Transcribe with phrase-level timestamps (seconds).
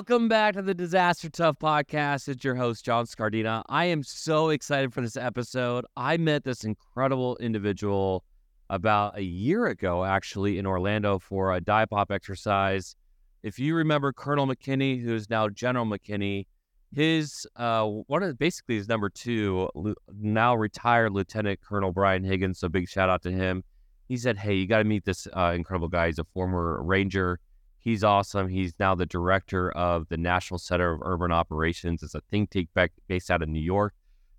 [0.00, 2.26] Welcome back to the Disaster Tough podcast.
[2.26, 3.62] It's your host, John Scardena.
[3.68, 5.84] I am so excited for this episode.
[5.94, 8.24] I met this incredible individual
[8.70, 12.96] about a year ago, actually, in Orlando for a dive pop exercise.
[13.42, 16.46] If you remember Colonel McKinney, who's now General McKinney,
[16.94, 19.68] his uh, one of basically his number two,
[20.18, 22.58] now retired Lieutenant Colonel Brian Higgins.
[22.58, 23.64] So big shout out to him.
[24.08, 26.06] He said, "Hey, you got to meet this uh, incredible guy.
[26.06, 27.38] He's a former Ranger.
[27.80, 28.48] He's awesome.
[28.48, 32.02] He's now the director of the National Center of Urban Operations.
[32.02, 32.68] It's a think tank
[33.08, 33.94] based out of New York.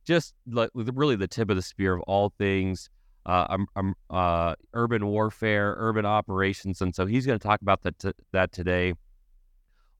[0.05, 2.89] Just like really the tip of the spear of all things
[3.25, 7.83] uh, um, um, uh, urban warfare, urban operations, and so he's going to talk about
[7.83, 8.93] that t- that today.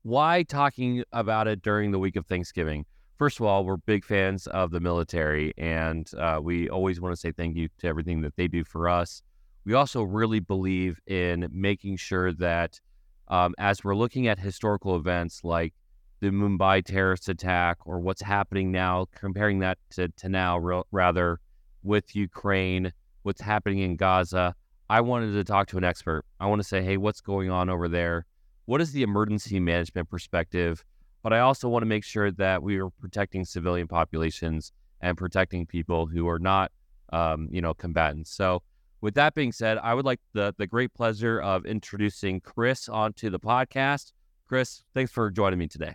[0.02, 2.84] Why talking about it during the week of Thanksgiving?
[3.18, 7.20] First of all, we're big fans of the military, and uh, we always want to
[7.20, 9.22] say thank you to everything that they do for us.
[9.64, 12.80] We also really believe in making sure that
[13.28, 15.74] um, as we're looking at historical events like
[16.20, 21.40] the Mumbai terrorist attack or what's happening now, comparing that to, to now, rather
[21.82, 24.54] with Ukraine, what's happening in Gaza,
[24.88, 26.24] I wanted to talk to an expert.
[26.38, 28.26] I want to say, hey, what's going on over there?
[28.66, 30.84] what is the emergency management perspective?
[31.22, 35.66] But I also want to make sure that we are protecting civilian populations and protecting
[35.66, 36.72] people who are not,
[37.12, 38.30] um, you know, combatants.
[38.34, 38.62] So,
[39.02, 43.28] with that being said, I would like the the great pleasure of introducing Chris onto
[43.28, 44.12] the podcast.
[44.48, 45.94] Chris, thanks for joining me today.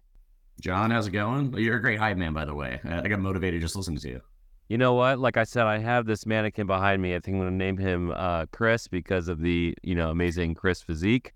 [0.61, 1.53] John, how's it going?
[1.57, 2.79] You're a great hype man, by the way.
[2.83, 4.21] I got motivated just listening to you.
[4.69, 5.19] You know what?
[5.19, 7.15] Like I said, I have this mannequin behind me.
[7.15, 10.55] I think I'm going to name him uh, Chris because of the you know amazing
[10.55, 11.33] Chris physique.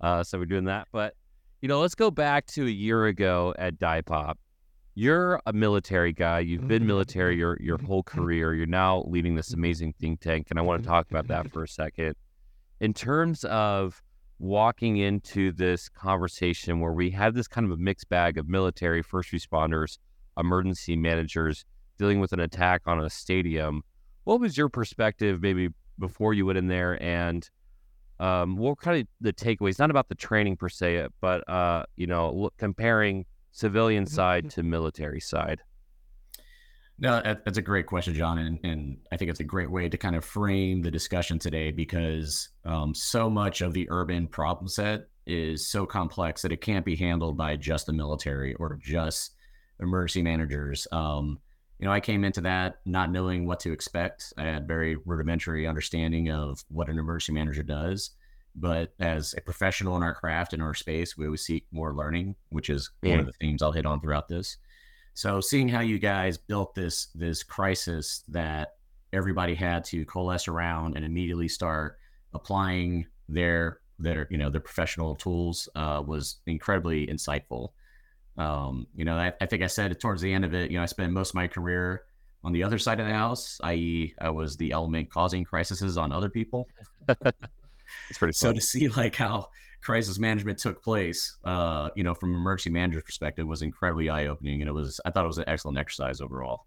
[0.00, 0.86] Uh, so we're doing that.
[0.92, 1.14] But,
[1.60, 4.38] you know, let's go back to a year ago at Dive Pop.
[5.00, 6.40] You're a military guy.
[6.40, 8.52] You've been mm-hmm, military mm-hmm, your, your mm-hmm, whole career.
[8.52, 10.48] You're now leading this amazing think tank.
[10.50, 12.16] And I want to talk about that for a second.
[12.80, 14.02] In terms of
[14.40, 19.00] walking into this conversation where we have this kind of a mixed bag of military,
[19.02, 19.98] first responders,
[20.36, 21.64] emergency managers
[21.96, 23.82] dealing with an attack on a stadium,
[24.24, 25.68] what was your perspective maybe
[26.00, 27.48] before you went in there and
[28.18, 29.78] um, what kind of the takeaways?
[29.78, 33.26] Not about the training per se, but uh, you know, look, comparing
[33.58, 35.60] civilian mm-hmm, side to military side.
[37.00, 39.96] No, that's a great question, John, and, and I think it's a great way to
[39.96, 45.08] kind of frame the discussion today because um, so much of the urban problem set
[45.26, 49.34] is so complex that it can't be handled by just the military or just
[49.80, 50.88] emergency managers.
[50.90, 51.38] Um,
[51.78, 54.32] you know, I came into that not knowing what to expect.
[54.36, 58.10] I had very rudimentary understanding of what an emergency manager does.
[58.60, 62.34] But as a professional in our craft in our space, we always seek more learning,
[62.50, 63.10] which is yeah.
[63.10, 64.56] one of the themes I'll hit on throughout this.
[65.14, 68.76] So seeing how you guys built this this crisis that
[69.12, 71.98] everybody had to coalesce around and immediately start
[72.34, 77.70] applying their their you know their professional tools uh, was incredibly insightful.
[78.36, 80.84] Um, you know, I, I, think I said towards the end of it, you know,
[80.84, 82.04] I spent most of my career
[82.44, 86.12] on the other side of the house, i.e., I was the element causing crises on
[86.12, 86.68] other people.
[88.10, 89.48] it's pretty so to see like how
[89.80, 94.26] crisis management took place, uh, you know, from an emergency manager's perspective was incredibly eye
[94.26, 96.66] opening, and it was I thought it was an excellent exercise overall.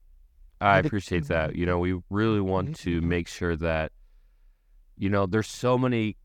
[0.62, 1.56] I appreciate that.
[1.56, 3.92] You know, we really want to make sure that,
[4.96, 6.18] you know, there's so many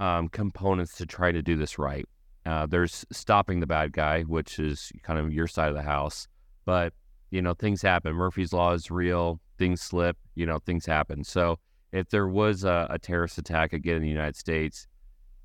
[0.00, 2.04] um, components to try to do this right.
[2.44, 6.26] Uh, there's stopping the bad guy, which is kind of your side of the house.
[6.64, 6.92] But,
[7.30, 8.14] you know, things happen.
[8.14, 9.40] Murphy's Law is real.
[9.58, 11.22] Things slip, you know, things happen.
[11.22, 11.60] So
[11.94, 14.88] if there was a, a terrorist attack again in the United States,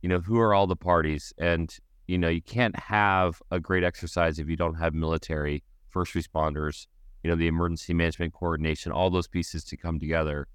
[0.01, 1.31] you know, who are all the parties?
[1.37, 1.73] And,
[2.07, 6.87] you know, you can't have a great exercise if you don't have military, first responders,
[7.23, 10.47] you know, the emergency management coordination, all those pieces to come together.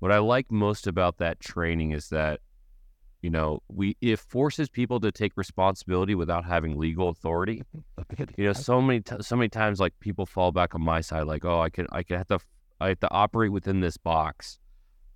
[0.00, 2.40] What I like most about that training is that
[3.22, 7.62] you know we it forces people to take responsibility without having legal authority
[8.36, 11.24] you know so many t- so many times like people fall back on my side
[11.24, 12.38] like oh i can i can have to
[12.80, 14.60] i have to operate within this box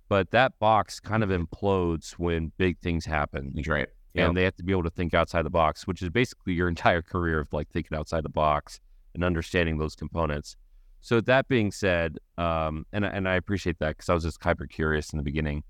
[0.09, 3.87] but that box kind of implodes when big things happen That's right.
[4.15, 6.67] And they have to be able to think outside the box which is basically your
[6.75, 8.79] entire career of like thinking outside the box
[9.13, 10.55] and understanding those components.
[11.01, 14.67] So that being said um and, and i appreciate that because i was just hyper
[14.67, 15.63] curious in the beginning.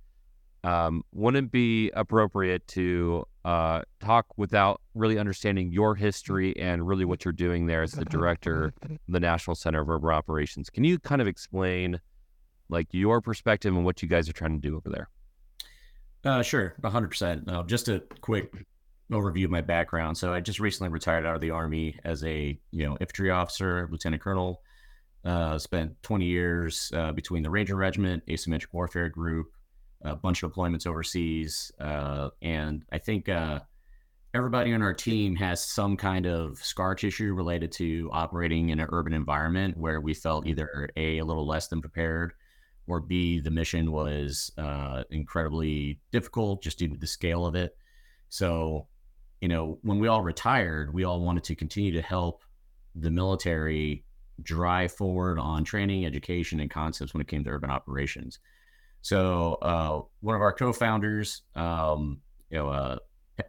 [0.64, 7.04] Um, wouldn't it be appropriate to uh, talk without really understanding your history and really
[7.04, 10.70] what you're doing there as the director of the National Center of Urban Operations?
[10.70, 12.00] Can you kind of explain
[12.74, 15.10] like your perspective and what you guys are trying to do over there?
[16.26, 17.50] Uh, sure, 100%.
[17.50, 18.66] Uh, just a quick
[19.12, 20.18] overview of my background.
[20.18, 23.88] So I just recently retired out of the Army as a you know infantry officer,
[23.92, 24.62] lieutenant colonel.
[25.26, 29.48] Uh, spent 20 years uh, between the Ranger Regiment, Asymmetric Warfare Group,
[30.02, 33.62] a bunch of deployments overseas, uh, and I think uh,
[34.34, 38.88] everybody on our team has some kind of scar tissue related to operating in an
[38.92, 42.34] urban environment where we felt either a a little less than prepared
[42.88, 47.76] or b the mission was uh, incredibly difficult just due to the scale of it
[48.30, 48.88] so
[49.42, 52.44] you know when we all retired we all wanted to continue to help
[52.96, 54.04] the military
[54.42, 58.40] drive forward on training education and concepts when it came to urban operations
[59.02, 62.20] so uh, one of our co-founders um,
[62.50, 62.98] you know uh,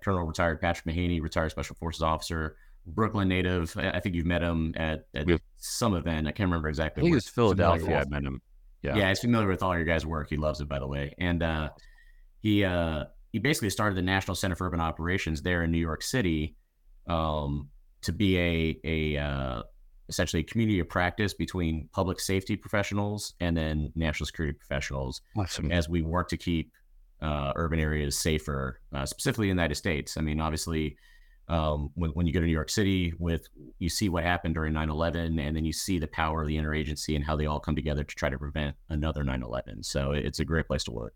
[0.02, 2.56] Colonel retired Patrick Mahaney, retired Special Forces officer,
[2.86, 3.76] Brooklyn native.
[3.76, 5.26] I think you've met him at, at
[5.58, 6.26] some event.
[6.26, 7.02] I can't remember exactly.
[7.02, 8.00] I think it was Philadelphia.
[8.00, 8.40] I met him.
[8.84, 10.28] Yeah, yeah, he's familiar with all your guys' work.
[10.28, 11.14] He loves it, by the way.
[11.18, 11.70] And uh,
[12.40, 16.02] he uh, he basically started the National Center for Urban Operations there in New York
[16.02, 16.54] City
[17.08, 17.70] um,
[18.02, 19.62] to be a a uh,
[20.10, 25.72] essentially a community of practice between public safety professionals and then national security professionals awesome.
[25.72, 26.70] as we work to keep
[27.22, 30.18] uh, urban areas safer, uh, specifically in the United States.
[30.18, 30.98] I mean, obviously,
[31.48, 33.48] um, when, when you go to New York City, with
[33.78, 37.16] you see what happened during 9/11, and then you see the power of the interagency
[37.16, 39.84] and how they all come together to try to prevent another 9/11.
[39.84, 41.14] So it's a great place to work.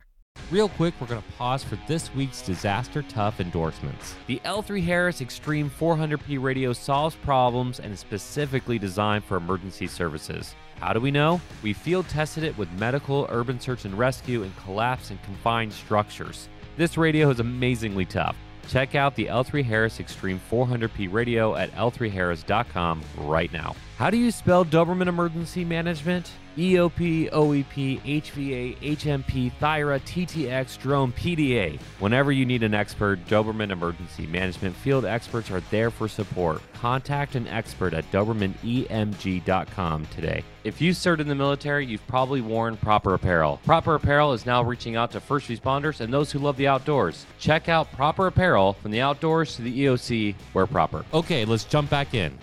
[0.51, 4.15] Real quick, we're going to pause for this week's Disaster Tough endorsements.
[4.29, 10.55] The L3 Harris Extreme 400p radio solves problems and is specifically designed for emergency services.
[10.81, 11.41] How do we know?
[11.63, 16.49] We field tested it with medical, urban search and rescue, and collapse and confined structures.
[16.79, 18.37] This radio is amazingly tough.
[18.69, 23.75] Check out the L3 Harris Extreme 400p radio at l3harris.com right now.
[23.97, 26.31] How do you spell Doberman Emergency Management?
[26.59, 31.81] EOP, OEP, HVA, HMP, THIRA, TTX, Drone, PDA.
[32.01, 36.61] Whenever you need an expert, Doberman Emergency Management field experts are there for support.
[36.73, 40.43] Contact an expert at DobermanEMG.com today.
[40.65, 43.61] If you served in the military, you've probably worn Propper Apparel.
[43.65, 47.25] Propper Apparel is now reaching out to first responders and those who love the outdoors.
[47.39, 51.05] Check out Propper Apparel from the outdoors to the EOC, wear Propper.
[51.15, 52.37] Okay, let's jump back in.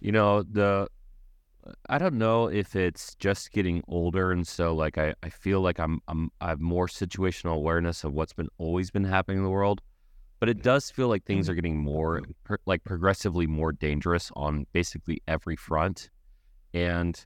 [0.00, 0.88] You know, the
[1.88, 5.78] I don't know if it's just getting older, and so like I, I feel like
[5.78, 9.50] I'm I'm I have more situational awareness of what's been always been happening in the
[9.50, 9.80] world,
[10.38, 14.66] but it does feel like things are getting more per, like progressively more dangerous on
[14.72, 16.10] basically every front.
[16.72, 17.24] And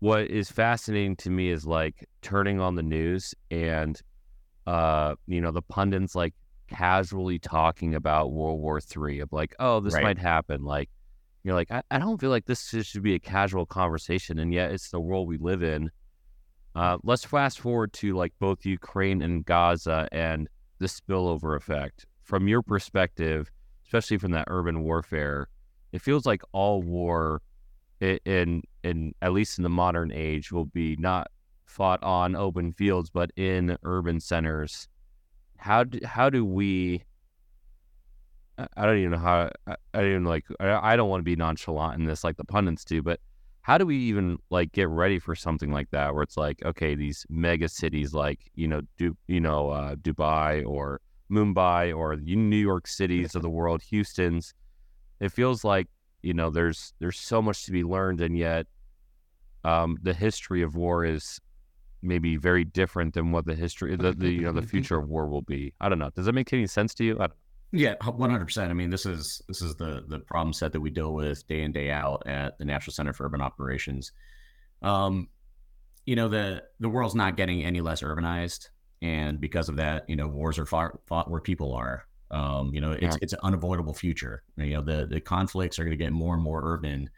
[0.00, 4.00] what is fascinating to me is like turning on the news and
[4.66, 6.34] uh you know the pundits like
[6.68, 10.02] casually talking about World War Three of like oh this right.
[10.02, 10.90] might happen like
[11.46, 14.72] you're like, I, I don't feel like this should be a casual conversation, and yet
[14.72, 15.90] it's the world we live in.
[16.74, 20.48] Uh, let's fast forward to like both Ukraine and Gaza and
[20.78, 22.04] the spillover effect.
[22.24, 23.50] From your perspective,
[23.86, 25.48] especially from that urban warfare,
[25.92, 27.40] it feels like all war,
[28.00, 31.28] in in at least in the modern age, will be not
[31.64, 34.88] fought on open fields, but in urban centers.
[35.58, 37.04] How do, how do we
[38.58, 41.24] I don't even know how I, I don't even like I, I don't want to
[41.24, 43.20] be nonchalant in this like the pundits do, but
[43.62, 46.94] how do we even like get ready for something like that where it's like okay
[46.94, 51.00] these mega cities like you know do you know uh, Dubai or
[51.30, 54.54] Mumbai or New York cities of the world Houston's
[55.20, 55.88] it feels like
[56.22, 58.66] you know there's there's so much to be learned and yet
[59.64, 61.40] um, the history of war is
[62.02, 65.26] maybe very different than what the history the, the you know the future of war
[65.26, 65.74] will be.
[65.80, 66.10] I don't know.
[66.14, 67.16] Does that make any sense to you
[67.72, 68.70] yeah, one hundred percent.
[68.70, 71.62] I mean, this is this is the the problem set that we deal with day
[71.62, 74.12] in day out at the National Center for Urban Operations.
[74.82, 75.28] Um,
[76.06, 78.68] you know the the world's not getting any less urbanized,
[79.02, 82.06] and because of that, you know wars are far, fought where people are.
[82.30, 83.18] Um, you know, it's yeah.
[83.20, 84.42] it's an unavoidable future.
[84.56, 87.10] You know, the the conflicts are going to get more and more urban,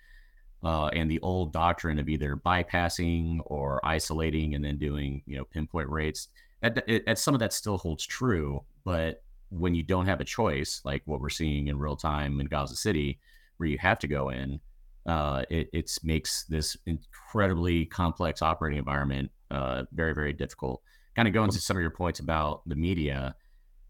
[0.65, 5.45] uh, and the old doctrine of either bypassing or isolating and then doing you know
[5.45, 6.29] pinpoint rates.
[6.61, 10.81] At, at some of that still holds true, but when you don't have a choice,
[10.85, 13.19] like what we're seeing in real time in Gaza City,
[13.57, 14.61] where you have to go in,
[15.07, 20.83] uh, it it's makes this incredibly complex operating environment uh, very, very difficult.
[21.17, 23.35] Kind of going to some of your points about the media.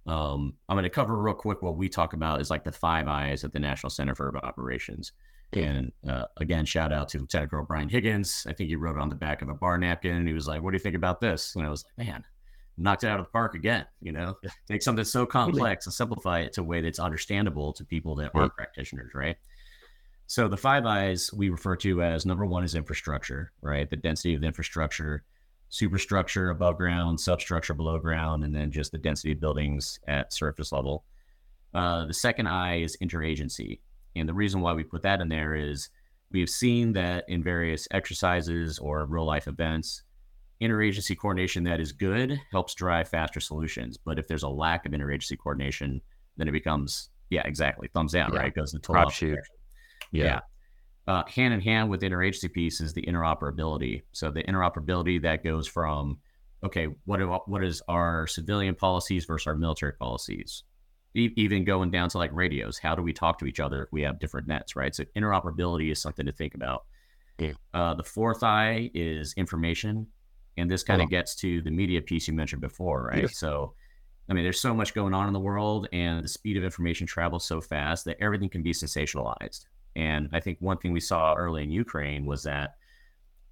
[0.07, 3.09] Um, I'm going to cover real quick what we talk about is like the five
[3.09, 5.13] eyes at the National Center for Urban Operations.
[5.53, 8.47] And uh, again, shout out to Lieutenant Colonel Brian Higgins.
[8.49, 10.17] I think he wrote it on the back of a bar napkin.
[10.17, 12.25] And he was like, "What do you think about this?" And I was like, "Man,
[12.79, 13.87] knocked it out of the park again.
[14.01, 17.85] You know, take something so complex and simplify it to a way that's understandable to
[17.85, 19.37] people that aren't practitioners, right?
[20.27, 23.89] So the five eyes we refer to as number one is infrastructure, right?
[23.89, 25.25] The density of the infrastructure,
[25.71, 30.71] superstructure above ground, substructure below ground, and then just the density of buildings at surface
[30.71, 31.05] level.
[31.75, 33.81] Uh, the second eye is interagency.
[34.17, 35.89] And the reason why we put that in there is
[36.31, 40.03] we've seen that in various exercises or real life events,
[40.61, 43.97] interagency coordination that is good helps drive faster solutions.
[43.97, 46.01] But if there's a lack of interagency coordination,
[46.37, 47.89] then it becomes Yeah, exactly.
[47.93, 48.41] Thumbs down, Yeah.
[48.41, 48.55] right?
[48.55, 49.39] Goes the total Crap shoot.
[50.13, 50.25] Yeah.
[50.25, 50.41] Yeah.
[51.07, 54.03] Uh, hand in hand with the interagency piece is the interoperability.
[54.13, 56.21] So the interoperability that goes from,
[56.65, 60.65] okay, what are, what is our civilian policies versus our military policies?
[61.15, 63.93] E- even going down to like radios, how do we talk to each other if
[63.93, 64.95] we have different nets, right?
[64.95, 66.85] So interoperability is something to think about.
[67.39, 67.53] Yeah.
[67.75, 70.07] Uh, the fourth eye is information,
[70.59, 73.23] and this kind of gets to the media piece you mentioned before, right?
[73.23, 73.39] Yes.
[73.39, 73.75] So,
[74.29, 77.07] I mean, there's so much going on in the world, and the speed of information
[77.07, 79.67] travels so fast that everything can be sensationalized.
[79.97, 82.77] And I think one thing we saw early in Ukraine was that,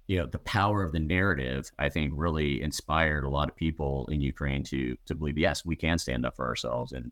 [0.07, 4.07] you know, the power of the narrative, I think, really inspired a lot of people
[4.11, 7.11] in Ukraine to to believe, yes, we can stand up for ourselves and,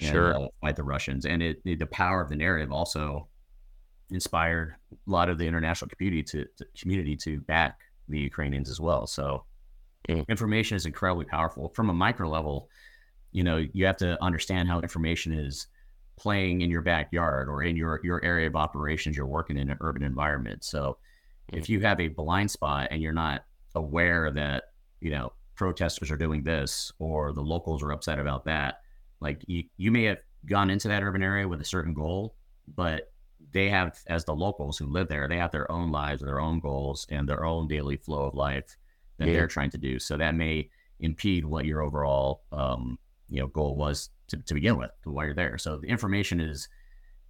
[0.00, 0.34] and Sure.
[0.36, 1.26] uh, fight the Russians.
[1.26, 3.28] And it, it- the power of the narrative also
[4.10, 8.80] inspired a lot of the international community to, to community to back the Ukrainians as
[8.80, 9.06] well.
[9.06, 9.44] So
[10.08, 10.26] Mm.
[10.28, 11.68] information is incredibly powerful.
[11.74, 12.70] From a micro level,
[13.32, 15.66] you know, you have to understand how information is
[16.16, 19.76] playing in your backyard or in your your area of operations you're working in an
[19.80, 20.64] urban environment.
[20.64, 20.98] So
[21.48, 24.64] if you have a blind spot and you're not aware that,
[25.00, 28.80] you know, protesters are doing this or the locals are upset about that,
[29.20, 32.34] like you, you may have gone into that urban area with a certain goal,
[32.76, 33.12] but
[33.52, 36.60] they have as the locals who live there, they have their own lives, their own
[36.60, 38.76] goals and their own daily flow of life
[39.18, 39.34] that Yeah.
[39.34, 39.98] they're trying to do.
[39.98, 40.68] So that may
[41.00, 45.34] impede what your overall um, you know goal was to, to begin with while you're
[45.34, 45.58] there.
[45.58, 46.68] So the information is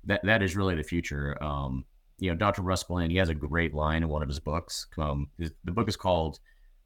[0.05, 1.37] that that is really the future.
[1.43, 1.85] Um,
[2.19, 2.63] you know, Dr.
[2.63, 4.87] Russ Glenn, he has a great line in one of his books.
[4.99, 6.41] Um, his, the book is called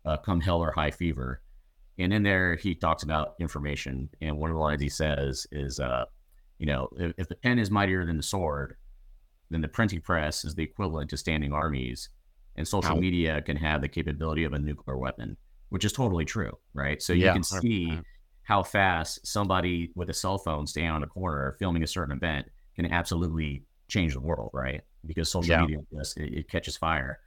[0.05, 1.43] uh, "Come Hell or High Fever,"
[1.99, 4.11] and in there he talks about information.
[4.21, 6.05] And one of the lines he says is, uh,
[6.59, 8.77] you know, if, if the pen is mightier than the sword,
[9.55, 12.09] then the printing press is the equivalent to standing armies,
[12.57, 12.99] and social Wow.
[12.99, 15.37] media can have the capability of a nuclear weapon,
[15.71, 17.03] which is totally true, right?
[17.03, 18.07] So Yeah, you can see 100%.
[18.43, 22.47] how fast somebody with a cell phone standing on a corner filming a certain event
[22.77, 24.83] can absolutely change the world, right?
[25.07, 25.59] Because social Yeah.
[25.59, 27.21] media just it, it catches fire.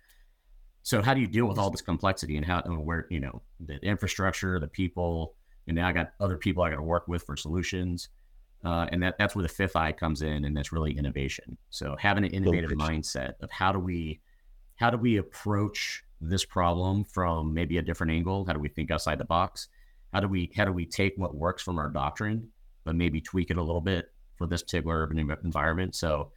[0.83, 3.41] So how do you deal with all this complexity and how and where you know
[3.59, 5.35] the infrastructure, the people,
[5.67, 8.09] and now I got other people I got to work with for solutions,
[8.65, 11.55] uh, and that that's where the fifth eye comes in, and that's really innovation.
[11.69, 14.19] So having an innovative mindset of how do we
[14.75, 18.45] how do we approach this problem from maybe a different angle?
[18.45, 19.69] How do we think outside the box?
[20.13, 22.49] How do we how do we take what works from our doctrine,
[22.83, 25.93] but maybe tweak it a little bit for this particular urban environment?
[25.93, 26.31] So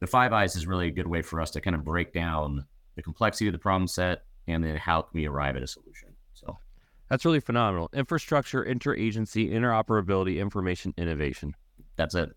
[0.00, 2.64] the five eyes is really a good way for us to kind of break down
[2.94, 6.10] the complexity of the problem set and then how can we arrive at a solution.
[6.34, 6.56] So
[7.08, 7.90] That's really phenomenal.
[7.92, 11.54] Infrastructure, interagency, interoperability, information, innovation.
[11.96, 12.30] That's it.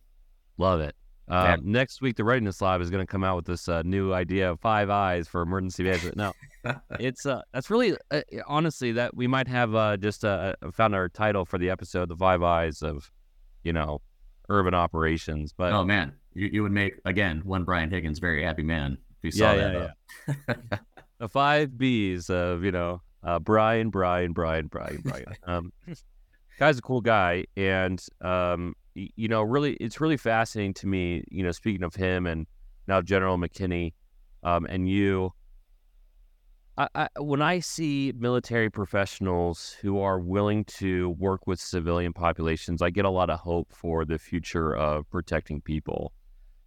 [0.58, 0.96] Love it.
[1.30, 1.60] Um.
[1.64, 4.50] Next week, the Readiness Lab is going to come out with this uh, new idea
[4.50, 6.16] of five eyes for emergency management.
[6.16, 6.32] No,
[7.00, 11.10] it's uh, that's really uh, honestly that we might have uh, just uh, found our
[11.10, 13.12] title for the episode, the five eyes of,
[13.64, 14.00] you know,
[14.48, 15.52] urban operations.
[15.52, 19.36] But oh man, you, you would make again one Brian Higgins very happy man if
[19.36, 19.90] you yeah, saw yeah,
[20.28, 20.58] that.
[20.72, 20.78] yeah.
[21.20, 25.26] the five B's of you know uh, Brian, Brian, Brian, Brian, Brian.
[25.44, 25.74] Um,
[26.60, 28.76] guy's a cool guy, and um,
[29.16, 31.24] you know, really, it's really fascinating to me.
[31.30, 32.48] You know, speaking of him and
[32.88, 33.94] now General McKinney,
[34.44, 35.34] um, and you.
[36.80, 42.84] I, I, when I see military professionals who are willing to work with civilian populations,
[42.84, 46.14] I get a lot of hope for the future of protecting people,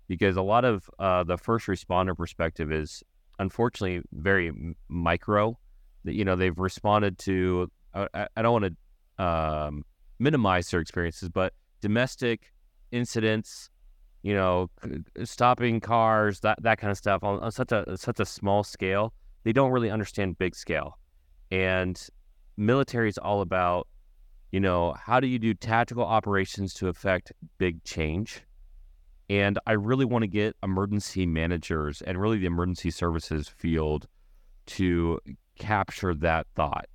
[0.09, 3.05] because a lot of uh, the first responder perspective is
[3.39, 4.53] unfortunately very
[4.89, 5.57] micro.
[6.05, 7.71] You know they've responded to.
[7.95, 9.85] I, I- I don't want to um,
[10.19, 12.53] minimize their experiences, but domestic
[12.93, 13.71] incidents,
[14.23, 14.71] you know,
[15.25, 19.13] stopping cars, that that kind of stuff on, on such a such a small scale.
[19.45, 20.99] They don't really understand big scale,
[21.51, 22.01] and
[22.57, 23.89] military is all about,
[24.53, 28.43] you know, how do you do tactical operations to affect big change.
[29.31, 34.09] And I really want to get emergency managers and really the emergency services field
[34.67, 35.21] to
[35.57, 36.87] capture that thought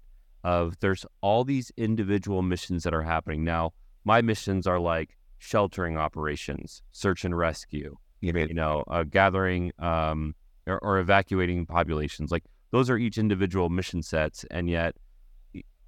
[0.44, 3.44] of there's all these individual missions that are happening.
[3.44, 3.72] Now,
[4.06, 10.36] my missions are like sheltering operations, search and rescue, you know, uh, gathering um,
[10.66, 12.32] or, or evacuating populations.
[12.32, 14.46] Like those are each individual mission sets.
[14.50, 14.96] And yet,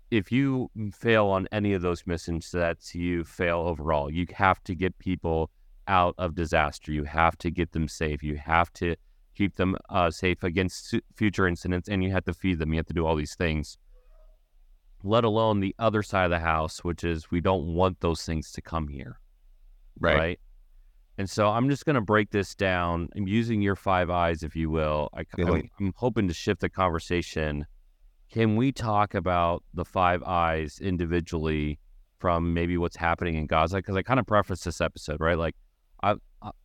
[0.10, 4.10] if you fail on any of those mission sets, you fail overall.
[4.12, 5.50] You have to get people
[5.88, 6.92] out of disaster.
[6.92, 8.24] You have to get them safe.
[8.24, 8.96] You have to
[9.36, 12.74] keep them uh, safe against su- future incidents, and you have to feed them.
[12.74, 13.78] You have to do all these things.
[15.04, 18.52] Let alone the other side of the house, which is we don't want those things
[18.54, 19.20] to come here,
[20.00, 20.40] right?
[21.18, 23.10] And so I'm just going to break this down.
[23.16, 25.10] I'm using your five eyes, if you will.
[25.14, 25.46] I, Yeah.
[25.80, 27.66] I'm, hoping to shift the conversation.
[28.32, 31.80] Can we talk about the five eyes individually
[32.20, 33.78] from maybe what's happening in Gaza?
[33.78, 35.38] Because I kind of prefaced this episode, right?
[35.38, 35.56] Like,
[36.04, 36.16] I,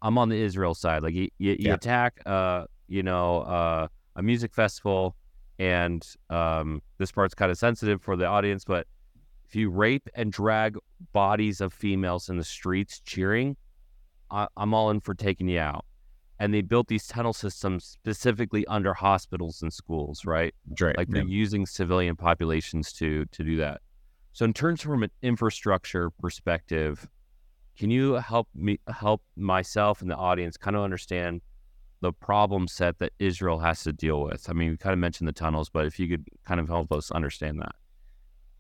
[0.02, 1.02] I'm on the Israel side.
[1.02, 5.16] Like you, you, you attack, uh, you know, uh, a music festival,
[5.62, 8.88] and um, this part's kind of sensitive for the audience, but
[9.46, 10.76] if you rape and drag
[11.12, 13.56] bodies of females in the streets cheering,
[14.28, 15.84] I, I'm all in for taking you out.
[16.40, 20.52] And they built these tunnel systems specifically under hospitals and schools, right?
[20.80, 20.98] Right.
[20.98, 21.28] Like they're yeah.
[21.28, 23.82] using civilian populations to to do that.
[24.32, 27.08] So in terms from an infrastructure perspective,
[27.78, 31.40] can you help me help myself and the audience kind of understand
[32.02, 34.50] the problem set that Israel has to deal with?
[34.50, 36.92] I mean, we kind of mentioned the tunnels, but if you could kind of help
[36.92, 37.74] us understand that.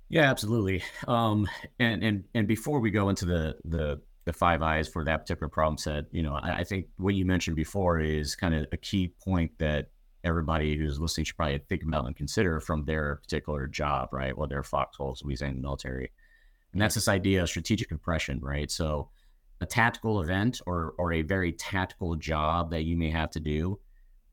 [0.08, 0.82] Yeah, absolutely.
[1.08, 5.22] Um, and and and before we go into the the the five eyes for that
[5.22, 8.66] particular problem set, you know, I, I think what you mentioned before is kind of
[8.72, 9.88] a key point that
[10.22, 14.36] everybody who's listening should probably think about and consider from their particular job, right?
[14.36, 16.12] Well, they're foxholes, we say in the military,
[16.72, 18.70] and that's this idea of strategic compression, right?
[18.70, 19.10] So,
[19.62, 23.78] a tactical event or or a very tactical job that you may have to do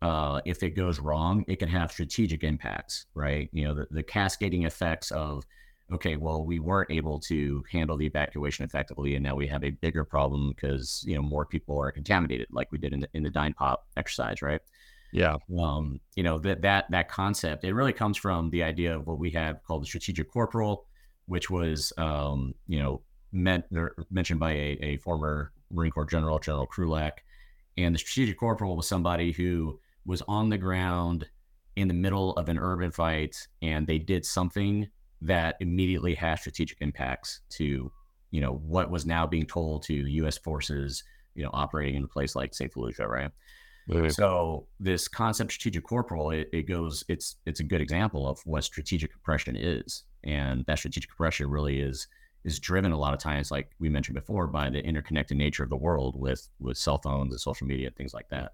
[0.02, 3.50] uh, if it goes wrong, it can have strategic impacts, right?
[3.52, 5.46] You know, the, the cascading effects of
[5.92, 9.72] okay, well, we weren't able to handle the evacuation effectively, and now we have a
[9.72, 13.24] bigger problem because you know more people are contaminated, like we did in the in
[13.24, 14.62] the Dine Pop exercise, right?
[15.12, 15.36] Yeah.
[15.60, 19.20] Um, you know that that that concept it really comes from the idea of what
[19.20, 20.86] we have called the strategic corporal,
[21.26, 23.66] which was um, you know meant
[24.10, 27.20] mentioned by a, a former Marine Corps general, General Krulak,
[27.78, 31.28] and the strategic corporal was somebody who was on the ground
[31.76, 34.90] in the middle of an urban fight, and they did something
[35.22, 37.92] that immediately has strategic impacts to
[38.32, 40.38] you know what was now being told to U.S.
[40.38, 41.04] forces,
[41.36, 42.72] you know, operating in a place like St.
[42.74, 43.32] Fallujah, right?
[43.88, 44.12] right?
[44.12, 47.04] So this concept, strategic corporal, it, it, goes.
[47.08, 51.80] It's it's a good example of what strategic compression is, and that strategic compression really
[51.80, 52.08] is
[52.44, 55.70] is driven a lot of times, like we mentioned before, by the interconnected nature of
[55.70, 58.54] the world with with cell phones and social media, things like that.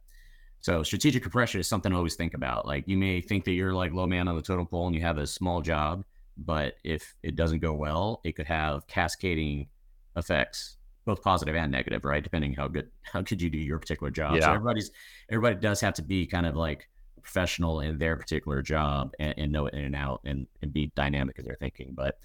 [0.62, 2.66] So strategic compression is something to always think about.
[2.66, 5.02] Like you may think that you're like low man on the totem pole and you
[5.02, 6.04] have a small job
[6.38, 9.68] but if it doesn't go well, it could have cascading
[10.16, 12.24] effects, both positive and negative, right?
[12.24, 14.36] Depending how good how could you do your particular job.
[14.36, 14.42] Yeah.
[14.42, 14.92] So everybody's
[15.30, 16.90] everybody does have to be kind of like
[17.22, 20.92] professional in their particular job and, and know it in and out and, and be
[20.96, 21.94] dynamic in their thinking.
[21.96, 22.20] But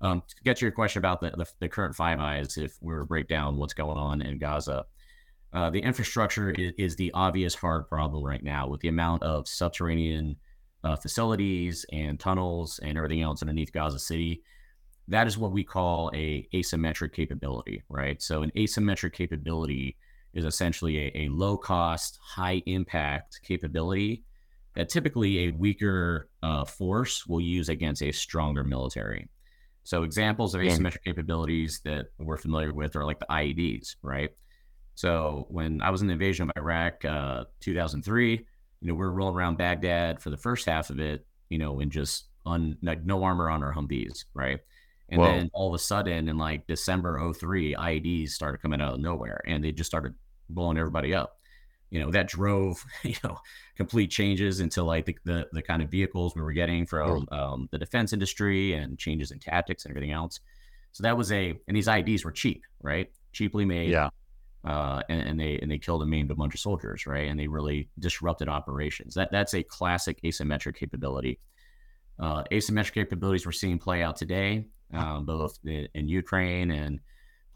[0.00, 2.92] um, to get to your question about the, the, the current Five Eyes, if we
[2.92, 4.84] were to break down what's going on in Gaza,
[5.52, 9.48] uh, the infrastructure is, is, the obvious hard problem right now with the amount of
[9.48, 10.36] subterranean
[10.84, 14.42] uh, facilities and tunnels and everything else underneath Gaza City.
[15.08, 18.20] That is what we call a asymmetric capability, right?
[18.20, 19.96] So an asymmetric capability
[20.34, 24.24] is essentially a, a low cost, high impact capability
[24.74, 29.28] that typically a weaker uh, force will use against a stronger military.
[29.86, 34.30] So examples of asymmetric capabilities that we're familiar with are like the IEDs, right?
[34.96, 39.12] So when I was in the invasion of Iraq, uh, 2003, you know, we are
[39.12, 43.04] rolling around Baghdad for the first half of it, you know, and just on like
[43.04, 44.58] no armor on our Humvees, right?
[45.08, 45.26] And Whoa.
[45.28, 49.40] then all of a sudden in like December 03, IEDs started coming out of nowhere
[49.46, 50.14] and they just started
[50.48, 51.35] blowing everybody up.
[51.90, 53.38] You know, that drove, you know,
[53.76, 57.68] complete changes into like the, the, the kind of vehicles we were getting from um,
[57.70, 60.40] the defense industry and changes in tactics and everything else.
[60.92, 63.10] So that was a, and these IEDs were cheap, right?
[63.32, 63.90] Cheaply made.
[63.90, 64.10] Yeah
[64.66, 67.28] uh, and, and, they and they killed and maimed a bunch of soldiers, right?
[67.28, 69.14] And they really disrupted operations.
[69.14, 71.38] That that's a classic asymmetric capability.
[72.18, 76.98] Uh, asymmetric capabilities we're seeing play out today, um, both in, in, Ukraine and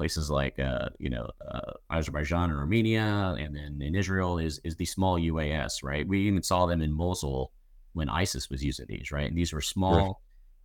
[0.01, 4.75] places like uh, you know uh, Azerbaijan or Armenia, and then in Israel is is
[4.77, 6.09] the small UAS, right?
[6.09, 7.53] We even saw them in Mosul
[7.93, 9.29] when ISIS was using these, right?
[9.29, 10.15] And these were small, right.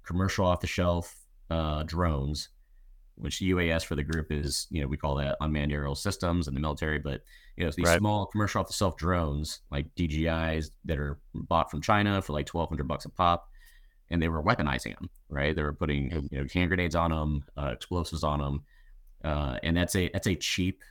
[0.07, 1.13] commercial off the shelf
[1.49, 2.49] uh, drones
[3.17, 6.53] which UAS for the group is, you know, we call that unmanned aerial systems in
[6.53, 7.21] the military, but
[7.55, 7.99] you know, it's these right.
[7.99, 12.45] small commercial off the shelf drones like DJIs that are bought from China for like
[12.45, 13.49] twelve hundred bucks a pop,
[14.09, 15.55] and they were weaponizing them, right?
[15.55, 18.63] They were putting you know hand grenades on them, uh, explosives on them,
[19.25, 20.83] uh, and that's a that's a cheap,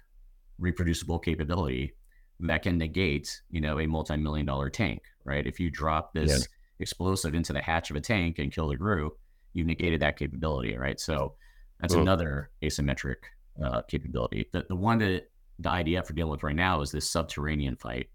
[0.58, 1.94] reproducible capability
[2.40, 5.46] that can negate you know a multi-million dollar tank, right?
[5.46, 6.46] If you drop this yeah.
[6.80, 9.12] explosive into the hatch of a tank and kill the crew,
[9.52, 10.98] you negated that capability, right?
[10.98, 11.34] So
[11.80, 13.16] that's another asymmetric
[13.62, 14.48] uh, capability.
[14.52, 18.08] The, the one that the IDF are dealing with right now is this subterranean fight.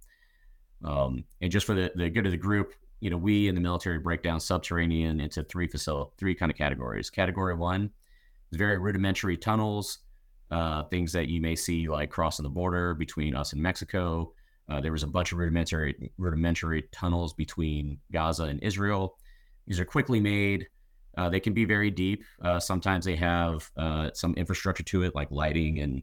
[0.84, 3.62] Um, and just for the, the good of the group, you know, we in the
[3.62, 7.10] military break down subterranean into three facility, three kind of categories.
[7.10, 7.92] Category one
[8.52, 10.00] is very rudimentary tunnels,
[10.52, 14.34] uh, things that you may see like crossing the border between us and Mexico.
[14.70, 19.18] Uh, there was a bunch of rudimentary rudimentary tunnels between Gaza and Israel.
[19.68, 20.68] These are quickly made.
[21.18, 22.24] Uh, they can be very deep.
[22.42, 26.02] Uh, sometimes they have uh, some infrastructure to it, like lighting and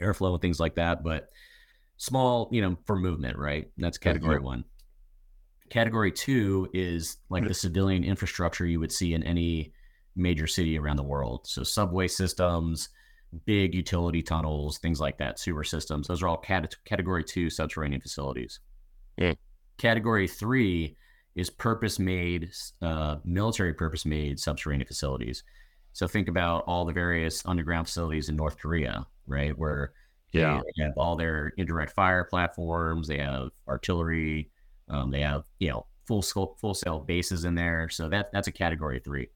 [0.00, 1.02] airflow and things like that.
[1.02, 1.28] But
[1.96, 3.70] small, you know, for movement, right?
[3.78, 4.46] That's category mm-hmm.
[4.46, 4.64] one.
[5.70, 9.72] Category two is like the civilian infrastructure you would see in any
[10.14, 11.46] major city around the world.
[11.46, 12.90] So subway systems,
[13.44, 16.08] big utility tunnels, things like that, sewer systems.
[16.08, 18.60] Those are all cat- category two subterranean facilities.
[19.16, 19.34] Yeah.
[19.78, 20.96] Category three
[21.34, 22.50] is purpose made,
[22.82, 25.44] uh, military purpose made subterranean facilities.
[25.92, 29.56] So think about all the various underground facilities in North Korea, right?
[29.58, 29.92] Where
[30.32, 30.60] yeah.
[30.76, 34.50] they have all their indirect fire platforms, they have artillery,
[34.88, 37.88] um, they have you know full scope, full sail bases in there.
[37.90, 39.28] So that that's a category three.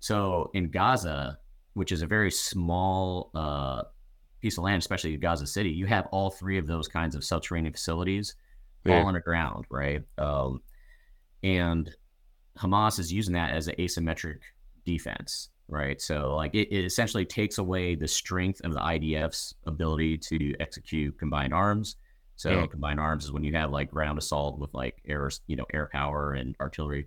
[0.00, 1.38] So in Gaza,
[1.76, 3.82] which is a very small uh,
[4.40, 7.74] piece of land, especially Gaza City, you have all three of those kinds of subterranean
[7.74, 8.34] facilities
[8.86, 9.00] yeah.
[9.00, 10.02] all underground, right?
[10.16, 10.62] Um,
[11.42, 11.90] and
[12.58, 14.38] Hamas is using that as an asymmetric
[14.86, 16.00] defense, right?
[16.00, 21.18] So like it, it, essentially takes away the strength of the IDF's ability to execute
[21.18, 21.96] combined arms.
[22.36, 22.66] So yeah.
[22.66, 25.90] combined arms is when you have like ground assault with like air, you know, air
[25.92, 27.06] power and artillery.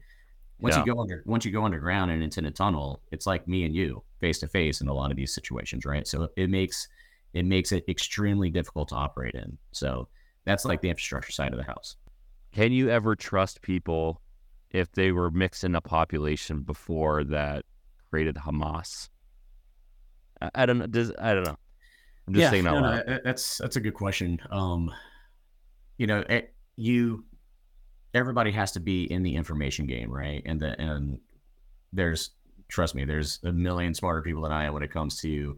[0.59, 0.83] Once yeah.
[0.83, 3.73] you go under, once you go underground and into a tunnel, it's like me and
[3.73, 6.05] you face to face in a lot of these situations, right?
[6.07, 6.87] So it makes
[7.33, 9.57] it makes it extremely difficult to operate in.
[9.71, 10.07] So
[10.45, 11.95] that's like the infrastructure side of the house.
[12.51, 14.21] Can you ever trust people
[14.71, 17.63] if they were mixed in a population before that
[18.09, 19.09] created Hamas?
[20.41, 20.87] I, I don't know.
[20.87, 21.57] Does I don't know.
[22.27, 24.39] I'm just yeah, saying no, no, that's that's a good question.
[24.51, 24.91] Um,
[25.97, 27.25] you know, it, you
[28.13, 30.41] everybody has to be in the information game, right?
[30.45, 31.19] And the and
[31.93, 32.31] there's
[32.67, 35.57] trust me, there's a million smarter people than I am when it comes to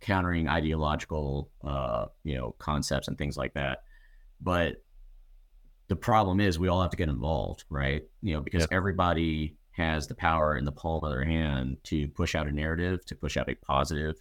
[0.00, 3.82] countering ideological, uh, you know, concepts and things like that.
[4.40, 4.82] But
[5.88, 8.02] the problem is we all have to get involved, right?
[8.22, 12.34] You know, because everybody has the power in the palm of their hand to push
[12.34, 14.16] out a narrative, to push out a positive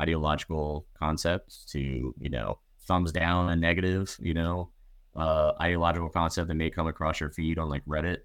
[0.00, 4.70] ideological concept, to, you know, thumbs down a negative, you know,
[5.16, 8.18] uh, ideological concept that may come across your feed on like Reddit,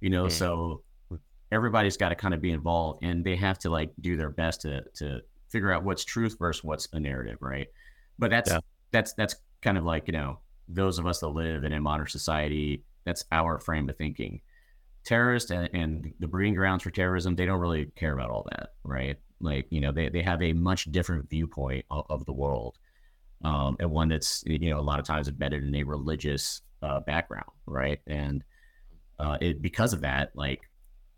[0.00, 0.32] you know, mm.
[0.32, 0.82] so
[1.52, 4.62] everybody's got to kind of be involved and they have to like do their best
[4.62, 7.38] to, to figure out what's truth versus what's a narrative.
[7.40, 7.68] Right.
[8.18, 8.60] But that's, yeah.
[8.90, 12.08] that's, that's kind of like, you know, those of us that live in a modern
[12.08, 14.40] society, that's our frame of thinking.
[15.04, 18.70] Terrorists and, and the breeding grounds for terrorism, they don't really care about all that,
[18.82, 19.16] right?
[19.40, 22.78] Like, you know, they, they have a much different viewpoint of, of the world.
[23.44, 27.00] Um, and one that's, you know, a lot of times embedded in a religious uh,
[27.00, 28.00] background, right?
[28.06, 28.42] And
[29.18, 30.62] uh, it, because of that, like,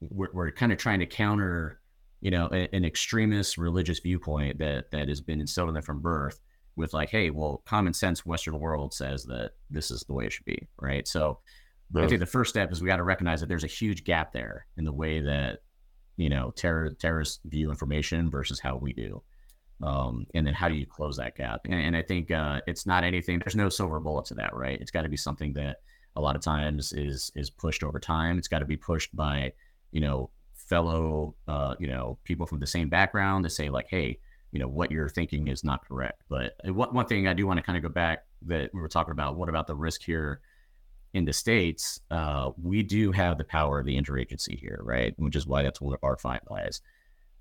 [0.01, 1.81] we're, we're kind of trying to counter,
[2.21, 6.01] you know, a, an extremist religious viewpoint that that has been instilled in them from
[6.01, 6.41] birth
[6.77, 10.33] with like, hey, well, common sense Western world says that this is the way it
[10.33, 11.07] should be, right?
[11.09, 11.41] So
[11.97, 14.33] I think the first step is we got to recognize that there's a huge gap
[14.33, 15.61] there in the way that
[16.17, 19.23] you know terror terrorists view information versus how we do.
[19.83, 21.61] Um, and then how do you close that gap?
[21.65, 23.39] And, and I think uh, it's not anything.
[23.39, 24.81] There's no silver bullet to that, right?
[24.81, 25.79] It's got to be something that
[26.17, 28.39] a lot of times is is pushed over time.
[28.39, 29.53] It's got to be pushed by
[29.93, 34.19] you know fellow uh, you know people from the same background to say like, hey,
[34.51, 36.23] you know what you're thinking is not correct.
[36.29, 38.89] But one, one thing I do want to kind of go back that we were
[38.89, 39.37] talking about.
[39.37, 40.41] What about the risk here
[41.15, 42.01] in the states?
[42.11, 45.15] Uh, we do have the power of the interagency here, right?
[45.19, 46.81] Which is why that's what our fight lies.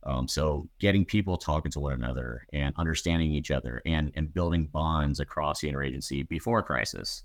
[0.08, 4.68] Um, so getting people talking to one another and understanding each other and and building
[4.68, 7.24] bonds across the interagency before a crisis.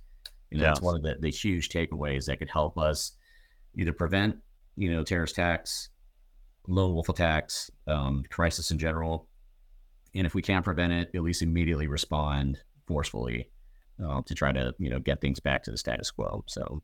[0.50, 0.70] You know, yes.
[0.70, 3.12] that's one of the, the huge takeaways that could help us
[3.78, 4.36] either prevent,
[4.76, 5.90] you know, terrorist attacks,
[6.66, 9.28] lone wolf attacks, um, crisis in general,
[10.14, 13.48] and if we can't prevent it, at least immediately respond forcefully
[14.04, 16.42] uh, to try to you know get things back to the status quo.
[16.48, 16.82] So,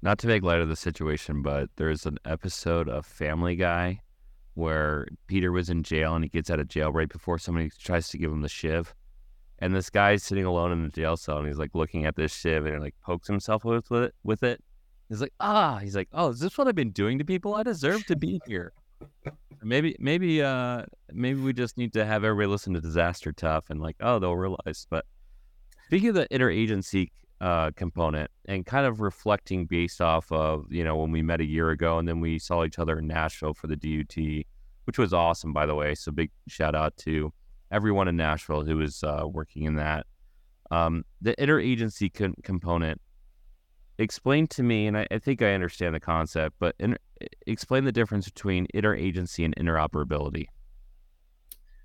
[0.00, 4.00] not to make light of the situation, but there's an episode of Family Guy
[4.54, 8.08] where Peter was in jail and he gets out of jail right before somebody tries
[8.10, 8.94] to give him the shiv.
[9.58, 12.34] And this guy's sitting alone in the jail cell and he's like looking at this
[12.34, 14.62] shiv and he like pokes himself with, with it with it.
[15.08, 17.54] He's like, ah, he's like, oh, is this what I've been doing to people?
[17.54, 18.72] I deserve to be here.
[19.62, 23.80] Maybe, maybe, uh, maybe we just need to have everybody listen to Disaster Tough and
[23.80, 24.86] like, oh, they'll realize.
[24.90, 25.04] But
[25.86, 27.10] speaking of the interagency
[27.42, 31.44] uh, component and kind of reflecting based off of you know when we met a
[31.44, 34.46] year ago and then we saw each other in Nashville for the DUT,
[34.84, 35.94] which was awesome by the way.
[35.96, 37.32] So big shout out to
[37.72, 40.06] everyone in Nashville who was uh, working in that.
[40.70, 42.10] Um, the interagency
[42.44, 43.00] component
[43.98, 46.96] explain to me, and I, I, think I understand the concept, but in,
[47.46, 50.46] explain the difference between interagency and interoperability.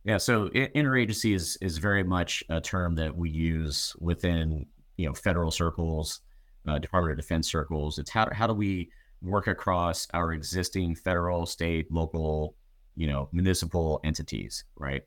[0.03, 4.67] Yeah, so interagency is is very much a term that we use within
[4.97, 6.21] you know federal circles,
[6.67, 7.99] uh, Department of Defense circles.
[7.99, 8.89] It's how how do we
[9.21, 12.55] work across our existing federal, state, local,
[12.95, 15.03] you know, municipal entities, right?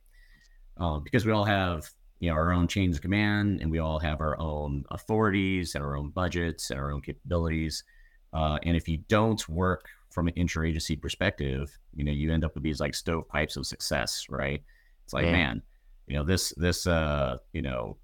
[0.78, 3.98] Um, because we all have you know our own chains of command, and we all
[3.98, 7.84] have our own authorities and our own budgets and our own capabilities.
[8.32, 12.54] Uh, and if you don't work from an interagency perspective, you know, you end up
[12.54, 14.62] with these like stovepipes of success, right?
[15.04, 15.62] It's like, man,
[16.06, 17.96] you know, this this uh, you know,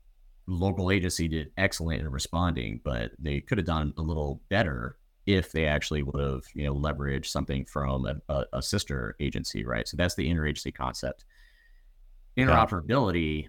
[0.47, 5.51] local agency did excellent in responding, but they could have done a little better if
[5.51, 9.89] they actually would have, you know, leveraged something from a, a, a sister agency, right?
[9.89, 11.25] So that's the interagency concept.
[12.37, 13.49] Interoperability, yeah.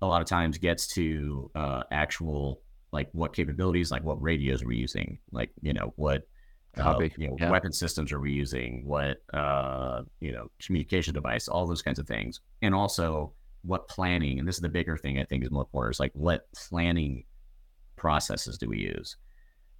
[0.00, 4.72] a lot of times gets to uh, actual like what capabilities, like what radios we're
[4.72, 6.26] using, like you know what
[6.78, 7.50] uh, you know, yeah.
[7.50, 12.06] weapon systems are we using, what uh, you know, communication device, all those kinds of
[12.06, 13.32] things, and also
[13.62, 14.38] what planning.
[14.38, 15.94] And this is the bigger thing I think is more important.
[15.94, 17.24] Is like what planning
[17.96, 19.16] processes do we use?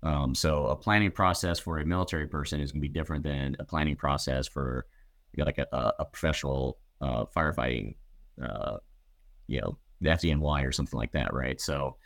[0.03, 3.57] Um, so a planning process for a military person is going to be different than
[3.59, 4.87] a planning process for
[5.33, 7.95] you know, like a, a professional uh, firefighting,
[8.43, 8.77] uh,
[9.47, 11.61] you know, the FDNY or something like that, right?
[11.61, 11.97] So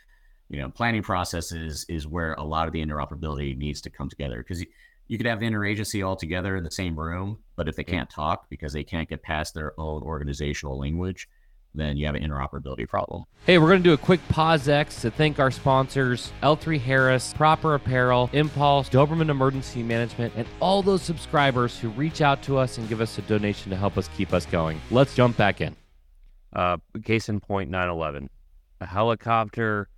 [0.49, 4.37] you know, planning processes is where a lot of the interoperability needs to come together
[4.37, 4.67] because you,
[5.07, 8.49] you could have interagency all together in the same room, but if they can't talk
[8.49, 11.27] because they can't get past their own organizational language,
[11.75, 13.23] then you have an interoperability problem.
[13.45, 17.33] Hey, we're going to do a quick pause X to thank our sponsors L3 Harris,
[17.33, 22.77] Propper Apparel, Impulse, Doberman Emergency Management, and all those subscribers who reach out to us
[22.77, 24.81] and give us a donation to help us keep us going.
[24.91, 25.75] Let's jump back in.
[26.53, 28.29] Uh, case in point 9 11.
[28.79, 29.89] A helicopter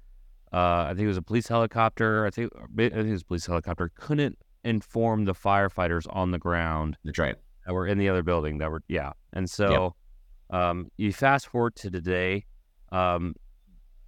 [0.51, 2.25] uh, I think it was a police helicopter.
[2.25, 3.91] I think, I think it was a police helicopter.
[3.95, 6.97] Couldn't inform the firefighters on the ground.
[7.03, 7.35] That's right.
[7.65, 8.57] That were in the other building.
[8.57, 9.11] That were yeah.
[9.33, 9.91] And so, yep.
[10.49, 12.45] Um, you fast forward to today.
[12.91, 13.35] Um,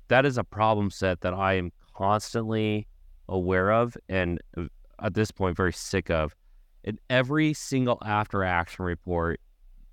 [0.07, 2.87] that is a problem set that I am constantly
[3.29, 4.63] aware of, and uh,
[5.01, 6.35] at this point, very sick of.
[6.83, 9.39] In every single after action report,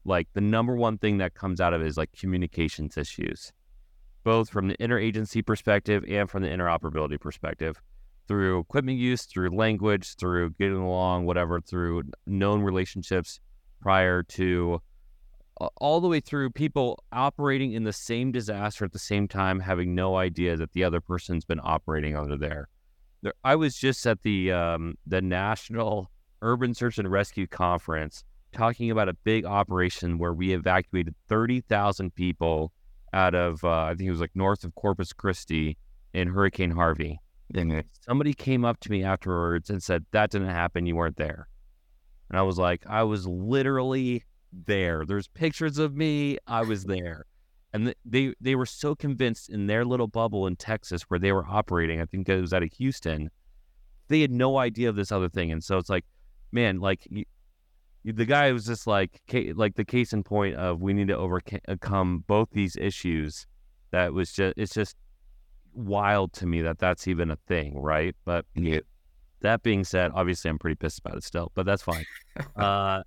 [0.05, 3.53] like the number one thing that comes out of it is like communications issues
[4.29, 7.81] both from the interagency perspective and from the interoperability perspective
[8.27, 13.41] through equipment use, through language, through getting along, whatever, through known relationships
[13.81, 14.83] prior to
[15.77, 19.95] all the way through people operating in the same disaster at the same time, having
[19.95, 22.69] no idea that the other person's been operating under there.
[23.23, 26.11] there I was just at the um, the National
[26.43, 32.73] Urban Search and Rescue Conference talking about a big operation where we evacuated 30,000 people
[33.13, 35.77] out of uh, I think it was like north of Corpus Christi
[36.15, 37.21] in Hurricane Harvey.
[37.55, 40.87] And somebody came up to me afterwards and said that didn't happen.
[40.87, 41.49] You weren't there.
[42.29, 45.05] And I was like, I was literally there.
[45.07, 46.39] There's pictures of me.
[46.47, 47.27] I was there.
[47.73, 51.45] And they they were so convinced in their little bubble in Texas where they were
[51.47, 52.01] operating.
[52.01, 53.31] I think it was out of Houston.
[54.09, 55.53] They had no idea of this other thing.
[55.53, 56.07] And so it's like,
[56.51, 57.07] man, like
[58.05, 59.21] the guy was just like
[59.55, 63.47] like the case in point of we need to overcome both these issues
[63.91, 64.97] that was just it's just
[65.75, 68.81] wild to me that that's even a thing right but yeah.
[69.41, 72.05] that being said obviously i'm pretty pissed about it still but that's fine
[72.57, 73.03] uh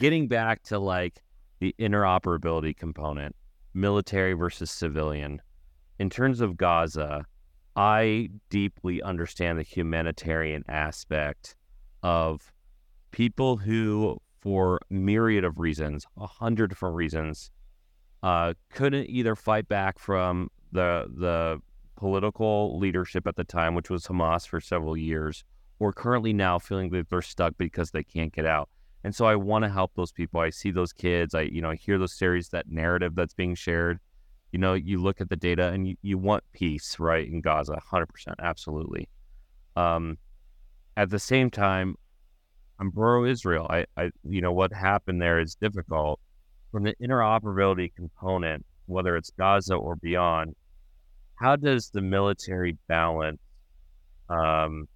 [0.00, 1.22] getting back to like
[1.60, 3.34] the interoperability component
[3.74, 5.40] military versus civilian
[5.98, 7.24] in terms of gaza
[7.76, 11.54] i deeply understand the humanitarian aspect
[12.02, 12.52] of
[13.10, 17.50] people who for myriad of reasons, a hundred different reasons,
[18.22, 21.60] uh, couldn't either fight back from the the
[21.96, 25.44] political leadership at the time, which was Hamas for several years,
[25.78, 28.68] or currently now feeling that they're stuck because they can't get out.
[29.04, 30.40] And so I want to help those people.
[30.40, 31.34] I see those kids.
[31.34, 33.98] I you know I hear those stories, that narrative that's being shared.
[34.52, 37.78] You know, you look at the data and you, you want peace, right, in Gaza,
[37.90, 39.08] hundred percent, absolutely.
[39.76, 40.18] Um,
[40.96, 41.96] at the same time,
[42.80, 43.66] I'm pro Israel.
[43.68, 46.20] I, I, you know, what happened there is difficult.
[46.72, 50.54] From the interoperability component, whether it's Gaza or beyond,
[51.36, 53.40] how does the military balance?
[54.28, 54.86] Um,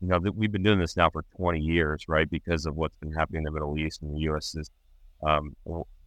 [0.00, 2.30] you know, that we've been doing this now for 20 years, right?
[2.30, 4.54] Because of what's been happening in the Middle East and the U.S.
[4.54, 4.70] is
[5.26, 5.54] um,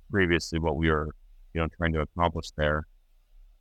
[0.10, 1.10] previously what we were,
[1.54, 2.88] you know, trying to accomplish there.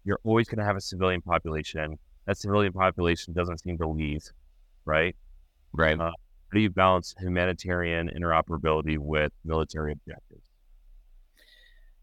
[0.05, 1.99] You're always going to have a civilian population.
[2.27, 4.23] That civilian population doesn't seem to leave,
[4.85, 5.17] right?
[5.73, 5.99] Right.
[5.99, 10.43] Uh, how do you balance humanitarian interoperability with military objectives?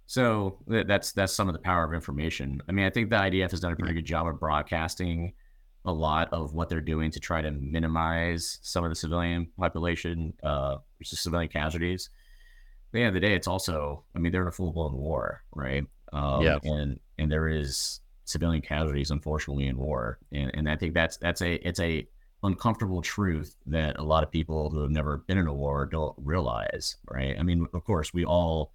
[0.06, 2.62] So that's that's some of the power of information.
[2.70, 5.34] I mean, I think the IDF has done a pretty good job of broadcasting
[5.88, 10.34] a lot of what they're doing to try to minimize some of the civilian population,
[10.44, 12.10] uh, civilian casualties.
[12.90, 14.94] At the end of the day, it's also, I mean, they're in a full blown
[14.94, 15.86] war, right?
[16.14, 16.60] Um, yeah.
[16.64, 21.42] And and there is civilian casualties, unfortunately, in war, and and I think that's that's
[21.42, 22.08] a it's a
[22.44, 26.16] uncomfortable truth that a lot of people who have never been in a war don't
[26.18, 27.36] realize, right?
[27.38, 28.72] I mean, of course, we all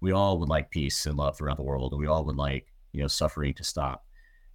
[0.00, 2.66] we all would like peace and love throughout the world, and we all would like
[2.92, 4.04] you know suffering to stop.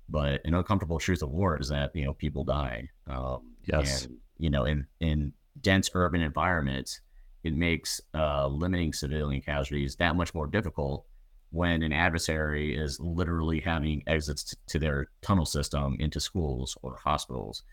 [0.09, 2.89] But an uncomfortable truth of war is that you know people die.
[3.07, 4.05] Um, yes.
[4.05, 7.01] And, you know, in in dense urban environments,
[7.43, 11.05] it makes uh, limiting civilian casualties that much more difficult
[11.51, 17.63] when an adversary is literally having exits to their tunnel system into schools or hospitals.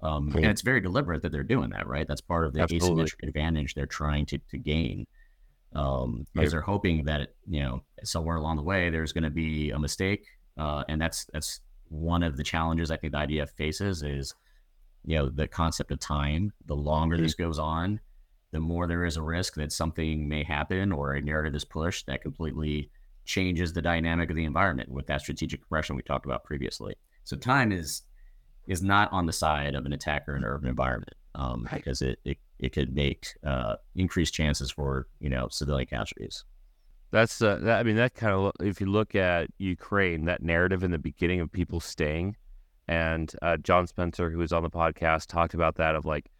[0.00, 2.06] Um, and it's very deliberate that they're doing that, right?
[2.06, 3.04] That's part of the Absolutely.
[3.04, 5.06] asymmetric advantage they're trying to, to gain.
[5.74, 9.70] Um, because they're hoping that you know somewhere along the way there's going to be
[9.70, 11.60] a mistake, uh, and that's that's
[11.90, 14.34] one of the challenges I think the IDF faces is
[15.04, 16.52] you know the concept of time.
[16.66, 17.24] The longer mm-hmm.
[17.24, 18.00] this goes on,
[18.50, 22.06] the more there is a risk that something may happen or a narrative is pushed
[22.06, 22.90] that completely
[23.24, 26.94] changes the dynamic of the environment with that strategic compression we talked about previously.
[27.24, 28.02] So time is
[28.66, 31.76] is not on the side of an attacker in an urban environment um, right.
[31.76, 36.44] because it, it it could make uh, increased chances for you know civilian casualties.
[37.10, 40.82] That's uh, that, I mean that kind of if you look at Ukraine, that narrative
[40.82, 42.36] in the beginning of people staying,
[42.86, 46.30] and uh, John Spencer, who was on the podcast, talked about that of like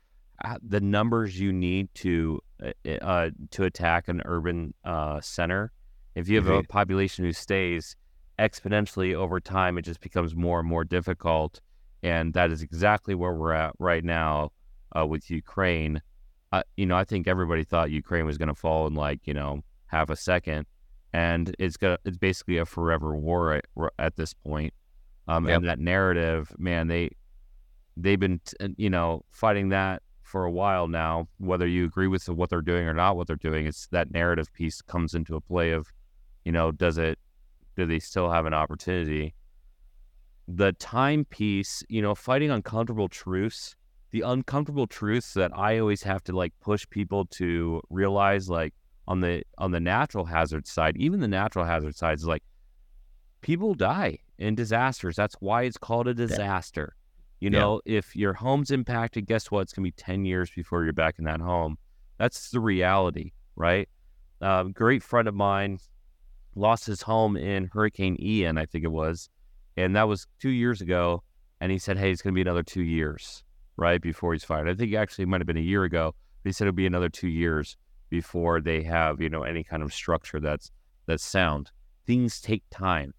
[0.44, 4.74] uh, the numbers you need to uh, uh, to attack an urban
[5.20, 5.72] center.
[6.14, 6.60] If you have mm-hmm.
[6.60, 7.96] a population who stays
[8.38, 11.60] exponentially over time, it just becomes more and more difficult
[12.02, 14.52] and that is exactly where we're at right now
[14.96, 16.00] uh, with Ukraine.
[16.52, 19.34] Uh, you know, I think everybody thought Ukraine was going to fall in like you
[19.34, 20.66] know half a second,
[21.12, 23.64] and it's gonna it's basically a forever war at,
[23.98, 24.72] at this point.
[25.26, 25.58] Um, yep.
[25.58, 27.10] And that narrative, man, they
[27.96, 28.40] they've been
[28.76, 31.28] you know fighting that for a while now.
[31.38, 34.52] Whether you agree with what they're doing or not, what they're doing, it's that narrative
[34.52, 35.88] piece comes into a play of,
[36.44, 37.18] you know, does it
[37.76, 39.34] do they still have an opportunity?
[40.48, 43.76] the timepiece, you know, fighting uncomfortable truths,
[44.10, 48.72] the uncomfortable truths that I always have to like push people to realize, like
[49.08, 52.44] on the on the natural hazard side, even the natural hazard side is like
[53.40, 55.16] people die in disasters.
[55.16, 56.94] That's why it's called a disaster.
[57.40, 57.98] You know, yeah.
[57.98, 59.62] if your home's impacted, guess what?
[59.62, 61.76] It's gonna be ten years before you're back in that home.
[62.18, 63.88] That's the reality, right?
[64.40, 65.78] Um, great friend of mine
[66.54, 69.28] lost his home in Hurricane Ian, I think it was
[69.78, 71.22] and that was two years ago.
[71.60, 73.42] And he said, "Hey, it's going to be another two years,
[73.76, 76.48] right, before he's fired." I think actually it might have been a year ago, but
[76.48, 77.76] he said it'll be another two years
[78.10, 80.70] before they have you know any kind of structure that's
[81.06, 81.70] that's sound.
[82.06, 83.14] Things take time.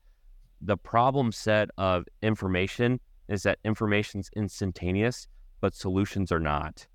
[0.61, 5.27] The problem set of information is that information's instantaneous,
[5.61, 6.85] but solutions are not.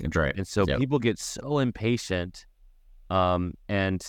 [0.00, 0.34] That's right.
[0.36, 0.78] And so yep.
[0.78, 2.46] people get so impatient,
[3.10, 4.04] um, and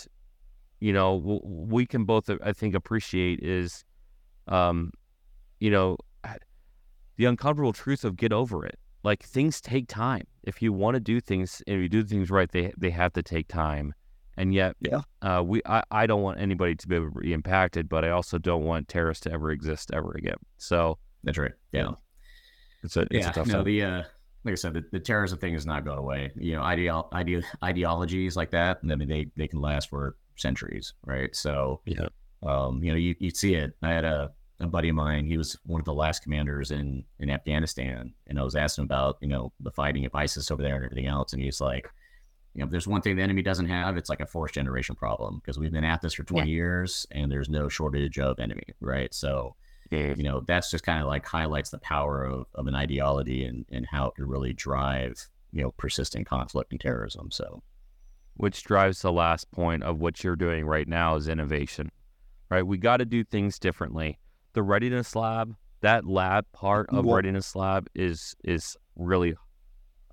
[0.79, 3.83] you know w- we can both I think appreciate is
[4.47, 4.91] um,
[5.59, 5.97] you know,
[7.17, 8.77] the uncomfortable truth of get over it.
[9.05, 10.25] Like things take time.
[10.43, 13.21] If you want to do things, if you do things right, they they have to
[13.21, 13.93] take time.
[14.35, 17.31] And yet, yeah, uh, we I, I don't want anybody to be, able to be
[17.31, 20.37] impacted, but I also don't want terrorists to ever exist ever again.
[20.57, 21.53] So that's right.
[21.71, 21.91] Yeah,
[22.83, 23.29] it's a it's yeah.
[23.29, 24.03] A tough no, the uh,
[24.43, 26.31] like I said, the, the terrorism thing is not going away.
[26.35, 30.93] You know, ideal, ideal ideologies like that, I mean, they they can last for centuries,
[31.05, 31.35] right?
[31.35, 32.07] So yeah,
[32.41, 33.73] um, you know, you, you see it.
[33.83, 35.25] I had a, a buddy of mine.
[35.25, 38.13] He was one of the last commanders in, in Afghanistan.
[38.27, 41.07] And I was asking about, you know, the fighting of ISIS over there and everything
[41.07, 41.33] else.
[41.33, 41.89] And he's like,
[42.53, 44.95] you know, if there's one thing the enemy doesn't have, it's like a fourth generation
[44.95, 46.55] problem because we've been at this for 20 yeah.
[46.55, 49.13] years and there's no shortage of enemy, right?
[49.13, 49.55] So,
[49.91, 50.13] yeah.
[50.15, 53.65] you know, that's just kind of like highlights the power of, of an ideology and,
[53.71, 57.29] and how it can really drive, you know, persistent conflict and terrorism.
[57.29, 57.61] So,
[58.37, 61.91] which drives the last point of what you're doing right now is innovation
[62.49, 62.65] right?
[62.65, 64.19] We got to do things differently.
[64.55, 69.35] The readiness lab, that lab part of readiness lab is is really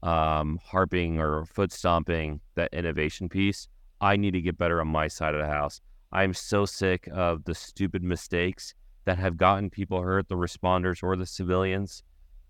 [0.03, 3.69] um, harping or foot stomping that innovation piece.
[4.01, 5.81] I need to get better on my side of the house.
[6.11, 8.75] I'm so sick of the stupid mistakes
[9.05, 12.03] that have gotten people hurt, the responders or the civilians.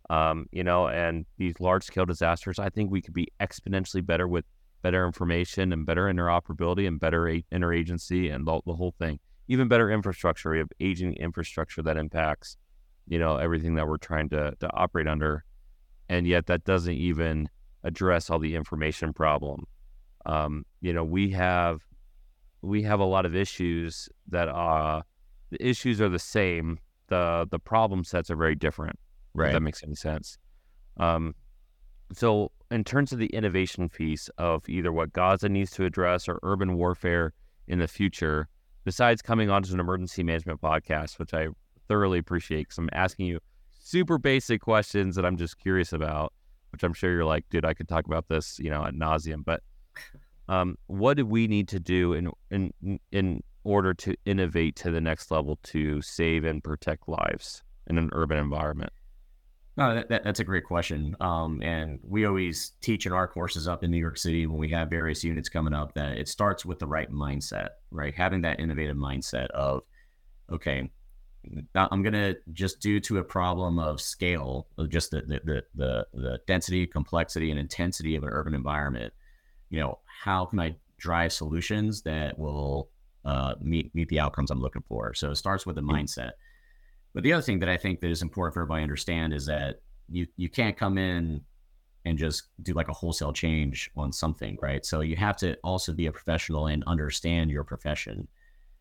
[0.09, 4.27] Um, you know, and these large scale disasters, I think we could be exponentially better
[4.27, 4.47] with
[4.81, 9.21] better information and better interoperability and better a- interagency and the, the whole thing
[9.53, 10.51] even better infrastructure.
[10.51, 12.57] We have aging infrastructure that impacts,
[13.07, 15.45] you know, everything that we're trying to to operate under,
[16.09, 17.49] and yet that doesn't even
[17.85, 19.67] address all the information problem.
[20.25, 21.81] Um, you know, we have
[22.63, 25.03] we have a lot of issues that are
[25.51, 26.79] the issues are the same.
[27.09, 28.99] the The problem sets are very different.
[29.35, 29.49] Right.
[29.49, 30.39] If that makes any sense.
[30.97, 31.35] Um,
[32.15, 36.39] so, in terms of the innovation piece of either what Gaza needs to address or
[36.43, 37.33] urban warfare
[37.69, 38.49] in the future,
[38.85, 41.49] besides coming onto an emergency management podcast, which I
[41.89, 43.41] thoroughly appreciate because I'm asking you
[43.79, 46.33] super basic questions that I'm just curious about,
[46.71, 49.45] which I'm sure you're like, dude, I could talk about this, you know, at nauseum.
[49.45, 49.63] But
[50.49, 55.01] um, what do we need to do in in in order to innovate to the
[55.01, 58.93] next level to save and protect lives in an urban environment?
[59.77, 61.17] No, that, that, that's a great question.
[61.21, 64.69] Um, and we always teach in our courses up in New York City when we
[64.71, 68.15] have various units coming up that it starts with the right mindset, right?
[68.15, 69.83] Having that innovative mindset of,
[70.53, 70.91] okay,
[71.75, 75.65] I'm going to just due to a problem of scale, of just the, the, the,
[75.75, 79.13] the, the density, complexity, and intensity of an urban environment,
[79.71, 82.91] you know, how can I drive solutions that will
[83.25, 85.15] uh, meet, meet the outcomes I'm looking for?
[85.15, 86.33] So it starts with the mindset.
[87.15, 89.47] But the other thing that I think that is important for everybody to understand is
[89.47, 91.43] that you you can't come in
[92.05, 94.85] and just do like a wholesale change on something, right?
[94.85, 98.27] So you have to also be a professional and understand your profession.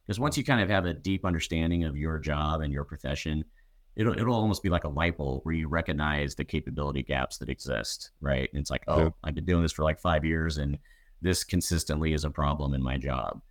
[0.05, 3.43] Because once you kind of have a deep understanding of your job and your profession,
[3.95, 7.49] it'll it'll almost be like a light bulb where you recognize the capability gaps that
[7.49, 8.49] exist, right?
[8.51, 10.77] And it's like, oh, I've been doing this for like five years and
[11.21, 13.41] this consistently is a problem in my job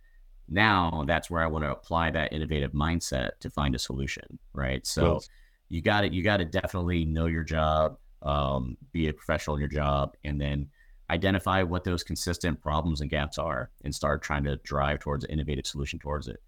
[0.51, 4.85] now that's where I want to apply that innovative mindset to find a solution, right?
[4.85, 5.23] So cool.
[5.69, 9.61] you got to you got to definitely know your job, um, be a professional in
[9.61, 10.67] your job, and then
[11.09, 15.31] identify what those consistent problems and gaps are, and start trying to drive towards an
[15.31, 16.41] innovative solution towards it.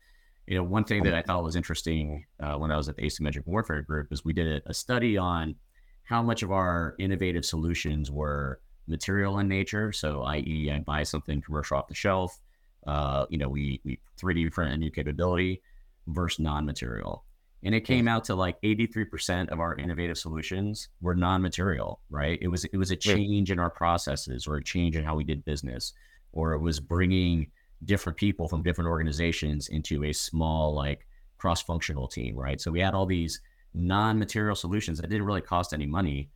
[0.48, 3.04] You know, one thing that I thought was interesting uh, when I was at the
[3.04, 5.56] asymmetric warfare group is we did a, a study on
[6.04, 9.94] how much of our innovative solutions were material in nature.
[9.94, 12.42] So, i.e., I buy something commercial off the shelf
[12.88, 15.62] uh, you know, we we 3D print a new capability
[16.08, 17.24] versus non-material.
[17.66, 22.38] And it came out to like 83% of our innovative solutions were non-material, right?
[22.42, 25.24] It was it was a change in our processes or a change in how we
[25.24, 25.94] did business,
[26.34, 27.48] or it was bringing
[27.86, 31.08] different people from different organizations into a small like
[31.38, 32.60] cross-functional team, right?
[32.60, 33.40] So we had all these
[33.74, 36.30] non-material solutions that didn't really cost any money.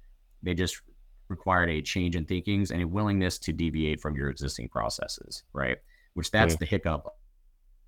[0.43, 0.81] They just
[1.27, 5.77] required a change in thinkings and a willingness to deviate from your existing processes, right?
[6.17, 6.57] Which that's yeah.
[6.59, 7.05] the hiccup.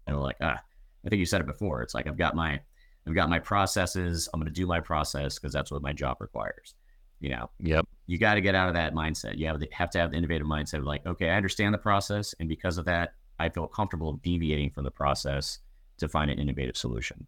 [0.05, 0.59] And we're like, ah,
[1.03, 1.81] I think you said it before.
[1.81, 2.59] It's like I've got my
[3.07, 4.29] I've got my processes.
[4.31, 6.75] I'm going to do my process because that's what my job requires.
[7.19, 7.49] You know.
[7.59, 7.87] Yep.
[8.05, 9.37] You got to get out of that mindset.
[9.37, 11.79] You have, to, have to have the innovative mindset of like, okay, I understand the
[11.79, 15.57] process, and because of that, I feel comfortable deviating from the process
[15.97, 17.25] to find an innovative solution.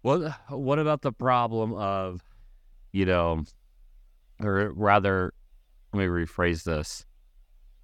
[0.00, 2.22] What What about the problem of,
[2.92, 3.44] you know,
[4.40, 5.34] or rather,
[5.92, 7.04] let me rephrase this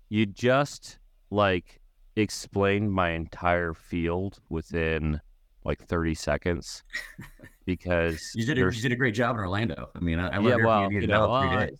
[0.08, 0.98] you just
[1.30, 1.80] like
[2.16, 5.20] explained my entire field within
[5.64, 6.84] like 30 seconds
[7.64, 9.90] because you did, a, you did a great job in Orlando.
[9.94, 11.70] I mean, I, I yeah, well, you, you know, I,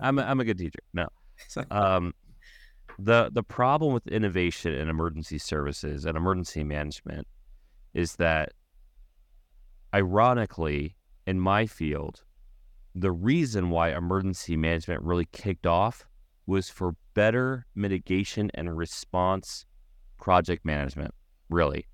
[0.00, 0.80] I'm a, I'm a good teacher.
[0.92, 1.08] No,
[1.70, 2.12] um,
[2.98, 7.26] the the problem with innovation in emergency services and emergency management
[7.94, 8.52] is that,
[9.94, 10.96] ironically,
[11.26, 12.22] in my field,
[12.94, 16.04] the reason why emergency management really kicked off
[16.46, 19.64] was for better mitigation and response
[20.20, 21.14] project management,
[21.48, 21.86] really.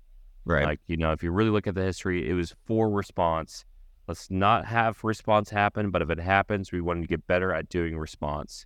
[0.45, 0.65] Right.
[0.65, 3.65] Like, you know, if you really look at the history, it was for response.
[4.07, 7.67] Let's not have response happen, but if it happens, we want to get better at
[7.67, 8.65] doing response.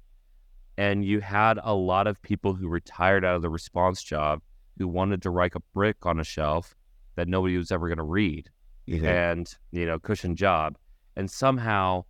[0.78, 4.42] And you had a lot of people who retired out of the response job
[4.78, 6.76] who wanted to write a brick on a shelf
[7.16, 8.50] that nobody was ever going to read.
[9.06, 10.78] And, you know, cushion job.
[11.16, 12.04] And somehow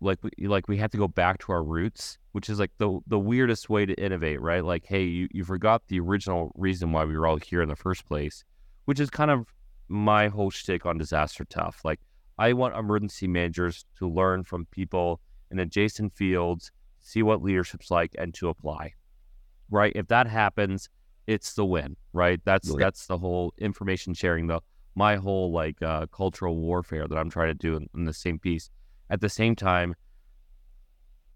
[0.00, 3.00] like we like we had to go back to our roots, which is like the
[3.06, 4.64] the weirdest way to innovate, right?
[4.64, 7.76] Like, hey, you, you forgot the original reason why we were all here in the
[7.76, 8.44] first place,
[8.84, 9.52] which is kind of
[9.88, 11.80] my whole shtick on disaster tough.
[11.84, 12.00] Like,
[12.38, 15.20] I want emergency managers to learn from people
[15.50, 16.70] in adjacent fields,
[17.00, 18.92] see what leadership's like, and to apply.
[19.70, 19.92] Right?
[19.96, 20.88] If that happens,
[21.26, 22.40] it's the win, right?
[22.44, 22.76] That's yeah.
[22.78, 24.60] that's the whole information sharing, the
[24.94, 28.38] my whole like uh, cultural warfare that I'm trying to do in, in the same
[28.38, 28.70] piece
[29.10, 29.94] at the same time,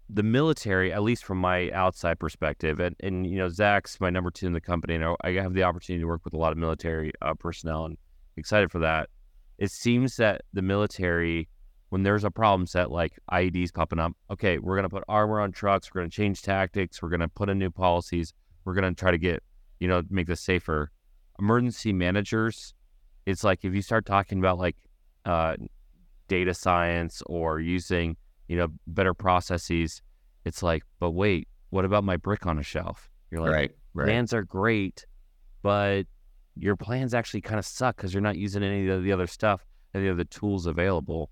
[0.09, 4.29] the military, at least from my outside perspective, and, and you know, Zach's my number
[4.29, 6.57] two in the company, and I have the opportunity to work with a lot of
[6.57, 7.97] military uh, personnel, and
[8.37, 9.09] excited for that.
[9.57, 11.47] It seems that the military,
[11.89, 15.39] when there's a problem set like IEDs popping up, okay, we're going to put armor
[15.39, 18.33] on trucks, we're going to change tactics, we're going to put in new policies,
[18.65, 19.41] we're going to try to get,
[19.79, 20.91] you know, make this safer.
[21.39, 22.73] Emergency managers,
[23.25, 24.75] it's like if you start talking about like
[25.25, 25.55] uh,
[26.33, 28.17] data science or using,
[28.47, 30.01] you know, better processes,
[30.45, 33.07] it's like, but wait, what about my brick on a shelf?
[33.29, 34.05] You're like, right, right.
[34.05, 35.05] plans are great,
[35.61, 36.05] but
[36.55, 39.63] your plans actually kind of suck because you're not using any of the other stuff,
[39.93, 41.29] any of the tools available.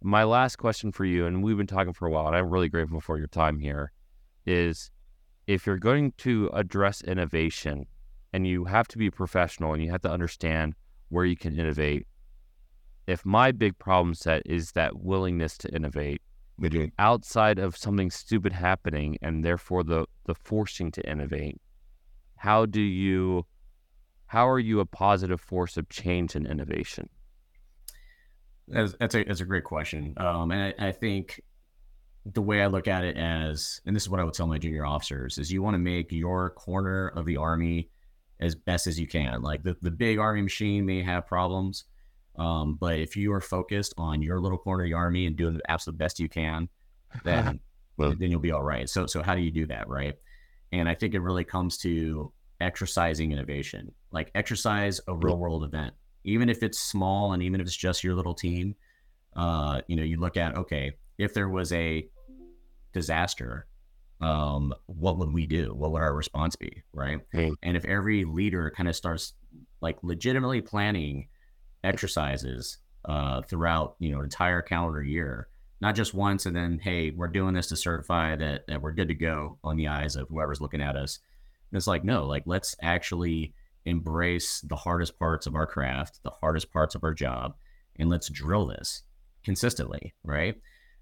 [0.00, 2.68] My last question for you, and we've been talking for a while, and I'm really
[2.68, 3.90] grateful for your time here,
[4.46, 4.92] is
[5.48, 7.84] if you're going to address innovation
[8.32, 10.74] and you have to be professional and you have to understand
[11.08, 12.06] where you can innovate,
[13.10, 16.22] if my big problem set is that willingness to innovate
[16.98, 21.58] outside of something stupid happening and therefore the the forcing to innovate
[22.36, 23.44] how do you
[24.30, 27.08] how are you a positive force of change and innovation?
[28.68, 31.40] That's, that's a that's a great question, um, and I, I think
[32.24, 34.58] the way I look at it as, and this is what I would tell my
[34.58, 37.90] junior officers, is you want to make your corner of the army
[38.38, 39.42] as best as you can.
[39.42, 41.84] Like the, the big army machine may have problems,
[42.36, 45.54] um, but if you are focused on your little corner of the army and doing
[45.54, 46.68] the absolute best you can,
[47.24, 47.60] then
[47.96, 48.88] well, then you'll be all right.
[48.88, 50.14] So so how do you do that, right?
[50.72, 53.92] And I think it really comes to exercising innovation.
[54.12, 58.04] Like exercise a real world event, even if it's small and even if it's just
[58.04, 58.74] your little team.
[59.36, 62.08] Uh, you know, you look at okay, if there was a
[62.92, 63.66] disaster,
[64.20, 65.72] um, what would we do?
[65.74, 67.20] What would our response be, right?
[67.32, 67.54] Mm.
[67.62, 69.34] And if every leader kind of starts
[69.80, 71.28] like legitimately planning
[71.84, 75.48] exercises uh, throughout, you know, an entire calendar year,
[75.80, 79.08] not just once and then, hey, we're doing this to certify that, that we're good
[79.08, 81.18] to go on the eyes of whoever's looking at us.
[81.70, 83.54] And it's like, no, like let's actually
[83.84, 87.54] embrace the hardest parts of our craft, the hardest parts of our job,
[87.98, 89.02] and let's drill this
[89.42, 90.56] consistently, right?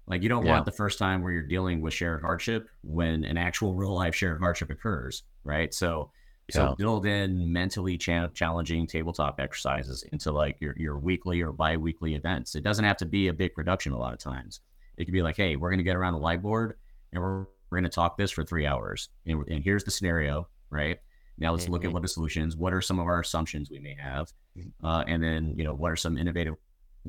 [0.07, 0.53] Like you don't yeah.
[0.53, 4.15] want the first time where you're dealing with shared hardship when an actual real life
[4.15, 5.73] shared hardship occurs, right?
[5.73, 6.11] So
[6.49, 12.15] so build in mentally cha- challenging tabletop exercises into like your, your weekly or bi-weekly
[12.15, 12.55] events.
[12.55, 14.61] It doesn't have to be a big production a lot of times.
[14.97, 16.73] It could be like, hey, we're going to get around the whiteboard
[17.13, 19.09] and we're, we're going to talk this for three hours.
[19.25, 20.99] And, and here's the scenario, right?
[21.37, 21.93] Now let's look at mm-hmm.
[21.93, 24.31] what the solutions, what are some of our assumptions we may have?
[24.57, 24.85] Mm-hmm.
[24.85, 26.55] Uh, and then, you know, what are some innovative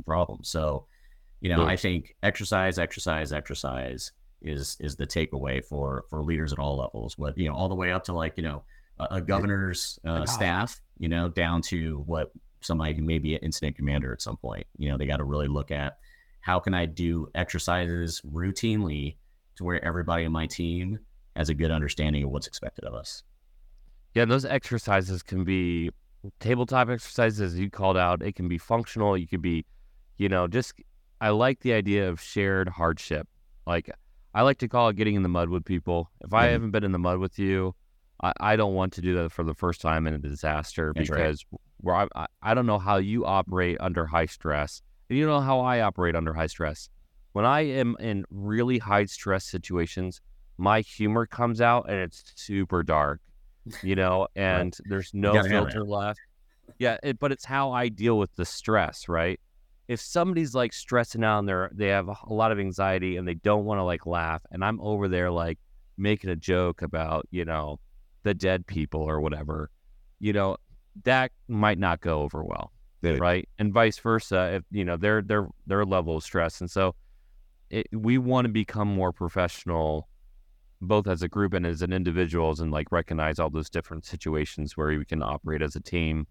[0.04, 0.48] problems?
[0.48, 0.86] So
[1.40, 4.12] you know, I think exercise, exercise, exercise
[4.42, 7.16] is is the takeaway for for leaders at all levels.
[7.16, 8.62] What you know, all the way up to like you know
[9.00, 12.30] a, a governor's uh, staff, you know, down to what
[12.60, 14.66] somebody who may be an incident commander at some point.
[14.76, 15.98] You know, they got to really look at
[16.40, 19.16] how can I do exercises routinely
[19.56, 20.98] to where everybody in my team
[21.36, 23.22] has a good understanding of what's expected of us.
[24.14, 25.90] Yeah, those exercises can be
[26.40, 28.22] tabletop exercises you called out.
[28.22, 29.16] It can be functional.
[29.16, 29.64] You could be,
[30.16, 30.74] you know, just
[31.20, 33.28] I like the idea of shared hardship.
[33.66, 33.90] Like
[34.34, 36.10] I like to call it getting in the mud with people.
[36.22, 36.52] If I mm-hmm.
[36.52, 37.74] haven't been in the mud with you,
[38.22, 41.08] I, I, don't want to do that for the first time in a disaster That's
[41.08, 41.60] because right.
[41.80, 45.60] where I, I don't know how you operate under high stress, and you know how
[45.60, 46.88] I operate under high stress.
[47.32, 50.20] When I am in really high stress situations,
[50.58, 53.20] my humor comes out and it's super dark,
[53.82, 54.88] you know, and right.
[54.88, 56.20] there's no filter left.
[56.78, 59.40] Yeah, it, but it's how I deal with the stress, right?
[59.90, 63.34] if somebody's like stressing out and they're they have a lot of anxiety and they
[63.34, 65.58] don't want to like laugh and I'm over there like
[65.98, 67.80] making a joke about, you know,
[68.22, 69.70] the dead people or whatever,
[70.18, 70.56] you know,
[71.04, 72.72] that might not go over well.
[73.02, 73.16] Yeah.
[73.18, 73.48] Right.
[73.58, 74.56] And vice versa.
[74.56, 76.60] If you know their their their level of stress.
[76.60, 76.94] And so
[77.70, 80.08] it, we want to become more professional
[80.82, 84.76] both as a group and as an individuals and like recognize all those different situations
[84.76, 86.26] where we can operate as a team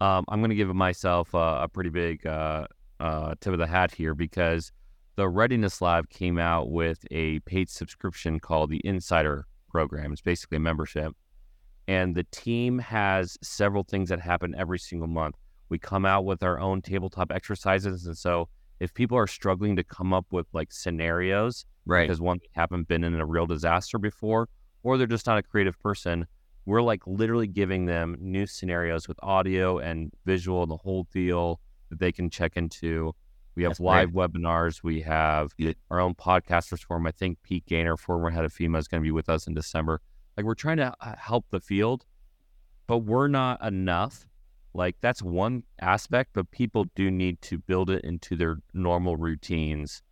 [0.00, 2.66] um, I'm going to give myself uh, a pretty big uh,
[3.00, 4.72] uh, tip of the hat here because
[5.16, 10.12] the Readiness Lab came out with a paid subscription called the Insider Program.
[10.12, 11.12] It's basically a membership.
[11.88, 15.34] And the team has several things that happen every single month.
[15.68, 18.06] We come out with our own tabletop exercises.
[18.06, 18.48] And so
[18.78, 22.06] if people are struggling to come up with like scenarios, right?
[22.06, 24.48] Because one, they haven't been in a real disaster before,
[24.84, 26.24] or they're just not a creative person,
[26.66, 31.60] we're like literally giving them new scenarios with audio and visual and the whole deal
[31.90, 33.12] that they can check into.
[33.54, 34.32] We have That's live great.
[34.32, 34.82] webinars.
[34.82, 35.52] We have
[35.90, 37.06] our own podcasters forum.
[37.06, 39.54] I think Pete Gaynor, former head of FEMA, is going to be with us in
[39.54, 40.00] December.
[40.36, 42.04] Like we're trying to uh, help the field,
[42.86, 44.26] but we're not enough.
[44.72, 50.02] Like that's one aspect, but people do need to build it into their normal routines.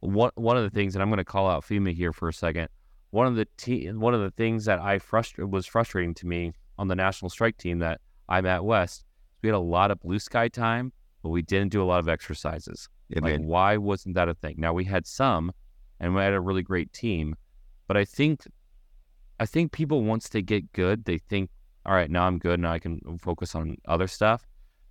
[0.00, 2.32] One one of the things, and I'm going to call out FEMA here for a
[2.32, 2.68] second
[3.12, 6.52] one of the te- one of the things that I frust- was frustrating to me
[6.78, 9.04] on the national strike team that I'm at West,
[9.42, 10.92] we had a lot of blue sky time,
[11.22, 12.88] but we didn't do a lot of exercises.
[13.08, 13.46] Yeah, like, man.
[13.46, 14.56] why wasn't that a thing?
[14.58, 15.52] Now we had some,
[16.00, 17.36] and we had a really great team,
[17.86, 18.42] but I think,
[19.38, 21.50] I think people once they get good, they think,
[21.86, 24.46] all right, now I'm good, now I can focus on other stuff.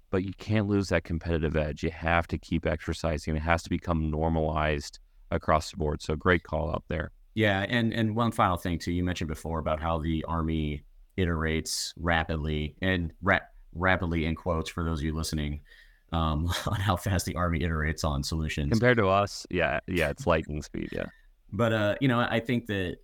[0.09, 1.83] But you can't lose that competitive edge.
[1.83, 3.37] You have to keep exercising.
[3.37, 4.99] It has to become normalized
[5.31, 6.01] across the board.
[6.01, 7.11] So great call out there.
[7.33, 10.83] Yeah, and and one final thing too, you mentioned before about how the army
[11.17, 13.39] iterates rapidly and ra-
[13.73, 15.61] rapidly in quotes for those of you listening
[16.11, 19.45] um, on how fast the army iterates on solutions compared to us.
[19.49, 20.89] Yeah, yeah, it's lightning speed.
[20.91, 21.05] Yeah,
[21.51, 22.97] but uh, you know, I think that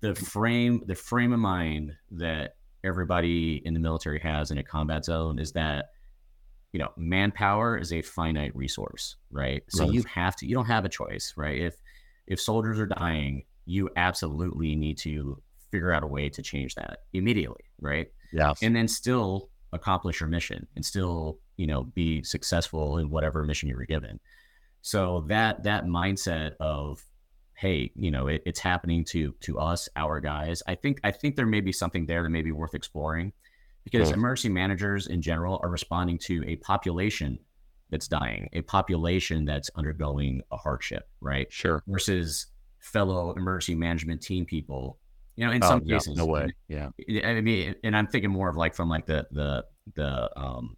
[0.00, 5.04] the frame the frame of mind that everybody in the military has in a combat
[5.04, 5.86] zone is that
[6.72, 9.94] you know manpower is a finite resource right so right.
[9.94, 11.76] you have to you don't have a choice right if
[12.26, 17.00] if soldiers are dying, you absolutely need to figure out a way to change that
[17.12, 18.08] immediately, right?
[18.32, 18.54] Yeah.
[18.62, 23.68] And then still accomplish your mission and still, you know, be successful in whatever mission
[23.68, 24.20] you were given.
[24.82, 27.04] So that that mindset of,
[27.54, 30.62] hey, you know, it, it's happening to to us, our guys.
[30.66, 33.32] I think I think there may be something there that may be worth exploring
[33.84, 34.14] because hmm.
[34.14, 37.38] emergency managers in general are responding to a population
[37.90, 41.52] that's dying, a population that's undergoing a hardship, right?
[41.52, 41.82] Sure.
[41.86, 42.46] Versus
[42.80, 44.98] fellow emergency management team people.
[45.36, 46.48] You know, in Oh, some no, cases, no way.
[46.68, 46.88] Yeah.
[47.24, 49.64] I mean, and I'm thinking more of like from like the the
[49.94, 50.76] the um,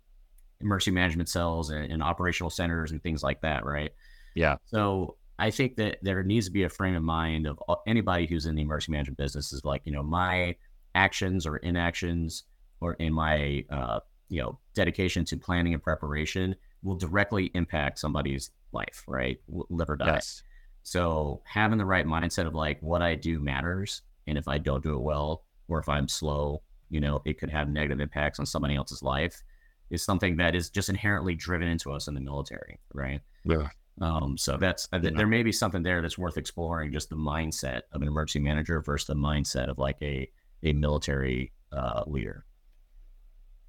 [0.60, 3.92] emergency management cells and, and operational centers and things like that, right?
[4.34, 4.56] Yeah.
[4.66, 8.26] So I think that there needs to be a frame of mind of uh, anybody
[8.26, 10.56] who's in the emergency management business is like, you know, my
[10.94, 12.44] actions or inactions
[12.80, 18.50] or in my uh, you know dedication to planning and preparation will directly impact somebody's
[18.72, 19.40] life, right?
[19.48, 20.14] Live or die.
[20.14, 20.42] Yes.
[20.82, 24.82] So having the right mindset of like what I do matters, and if I don't
[24.82, 28.46] do it well, or if I'm slow, you know, it could have negative impacts on
[28.46, 29.42] somebody else's life,
[29.90, 33.20] is something that is just inherently driven into us in the military, right?
[33.44, 33.68] Yeah.
[34.00, 35.10] Um, so that's uh, Yeah.
[35.16, 38.80] there may be something there that's worth exploring, just the mindset of an emergency manager
[38.80, 40.30] versus the mindset of like a
[40.62, 42.44] a military uh, leader.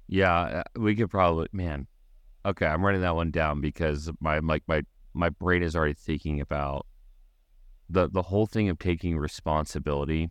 [0.08, 1.86] Yeah, uh, we could probably, man.
[2.44, 4.82] Okay, I'm writing that one down because my like my
[5.14, 6.86] my brain is already thinking about
[7.88, 10.30] the the whole thing of taking responsibility.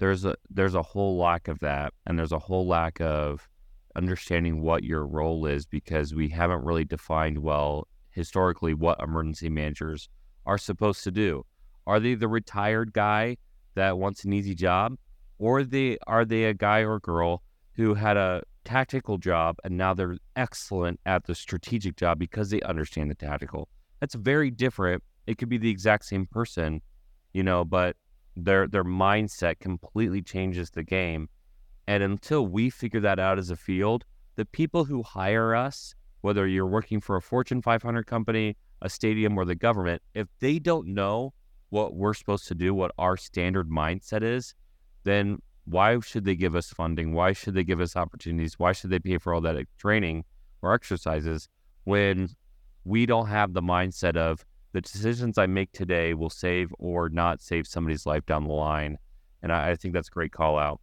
[0.00, 3.46] There's a there's a whole lack of that, and there's a whole lack of
[3.94, 10.08] understanding what your role is because we haven't really defined well historically what emergency managers
[10.46, 11.44] are supposed to do.
[11.86, 13.36] Are they the retired guy
[13.74, 14.96] that wants an easy job,
[15.38, 17.42] or they are they a guy or girl
[17.74, 22.62] who had a tactical job and now they're excellent at the strategic job because they
[22.62, 23.68] understand the tactical.
[24.00, 25.02] That's very different.
[25.26, 26.80] It could be the exact same person,
[27.34, 27.96] you know, but
[28.44, 31.28] their their mindset completely changes the game.
[31.86, 34.04] And until we figure that out as a field,
[34.36, 39.36] the people who hire us, whether you're working for a Fortune 500 company, a stadium,
[39.36, 41.32] or the government, if they don't know
[41.70, 44.54] what we're supposed to do, what our standard mindset is,
[45.04, 47.12] then why should they give us funding?
[47.12, 48.58] Why should they give us opportunities?
[48.58, 50.24] Why should they pay for all that training
[50.62, 51.48] or exercises
[51.84, 52.28] when
[52.84, 57.40] we don't have the mindset of the decisions I make today will save or not
[57.40, 58.98] save somebody's life down the line?
[59.42, 60.80] And I, I think that's a great call out.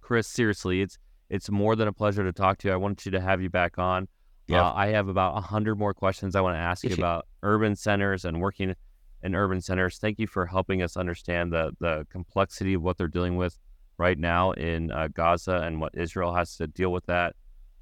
[0.00, 0.98] Chris, seriously, it's
[1.30, 2.74] it's more than a pleasure to talk to you.
[2.74, 4.08] I wanted you to have you back on.
[4.46, 4.66] Yeah.
[4.66, 7.76] Uh, I have about a hundred more questions I want to ask you about urban
[7.76, 8.74] centers and working
[9.22, 9.98] in urban centers.
[9.98, 13.58] Thank you for helping us understand the the complexity of what they're dealing with
[13.98, 17.34] right now in uh, Gaza and what Israel has to deal with that.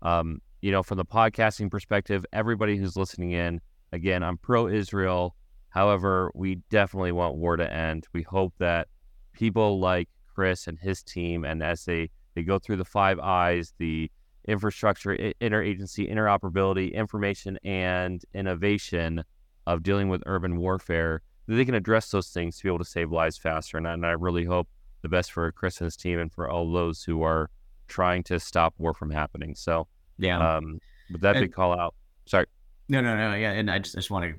[0.03, 3.61] Um, you know, from the podcasting perspective, everybody who's listening in,
[3.93, 5.37] again, I'm pro Israel.
[5.71, 8.07] However, we definitely want war to end.
[8.13, 8.89] We hope that
[9.33, 13.75] people like Chris and his team, and as they, they go through the five I's,
[13.79, 14.11] the
[14.49, 19.23] infrastructure, i- interagency, interoperability, information, and innovation
[19.67, 22.85] of dealing with urban warfare, that they can address those things to be able to
[22.85, 23.77] save lives faster.
[23.77, 24.69] And I, and I really hope
[25.03, 27.51] the best for Chris and his team and for all those who are
[27.89, 29.55] trying to stop war from happening.
[29.55, 29.87] So,
[30.19, 30.57] Yeah.
[30.57, 30.81] um,
[31.11, 31.95] with that big call out,
[32.27, 32.47] sorry.
[32.89, 33.35] No, no, no.
[33.35, 34.35] Yeah, and I just, just want to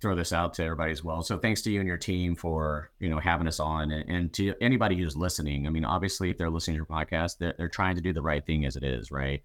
[0.00, 1.22] throw this out to everybody as well.
[1.22, 4.32] So thanks to you and your team for you know having us on, and, and
[4.34, 5.66] to anybody who's listening.
[5.66, 8.22] I mean, obviously, if they're listening to your podcast, they're, they're trying to do the
[8.22, 9.42] right thing as it is, right?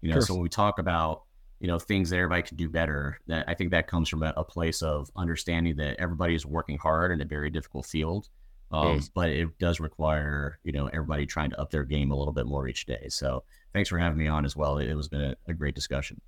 [0.00, 0.22] You know, Sure.
[0.22, 1.22] so when we talk about
[1.60, 4.34] you know things that everybody can do better, that I think that comes from a,
[4.36, 8.28] a place of understanding that everybody is working hard in a very difficult field.
[8.72, 9.10] Um, Mm.
[9.14, 12.46] But it does require, you know, everybody trying to up their game a little bit
[12.46, 13.06] more each day.
[13.10, 13.44] So
[13.74, 14.78] thanks for having me on as well.
[14.78, 16.20] It, it was been a, a great discussion.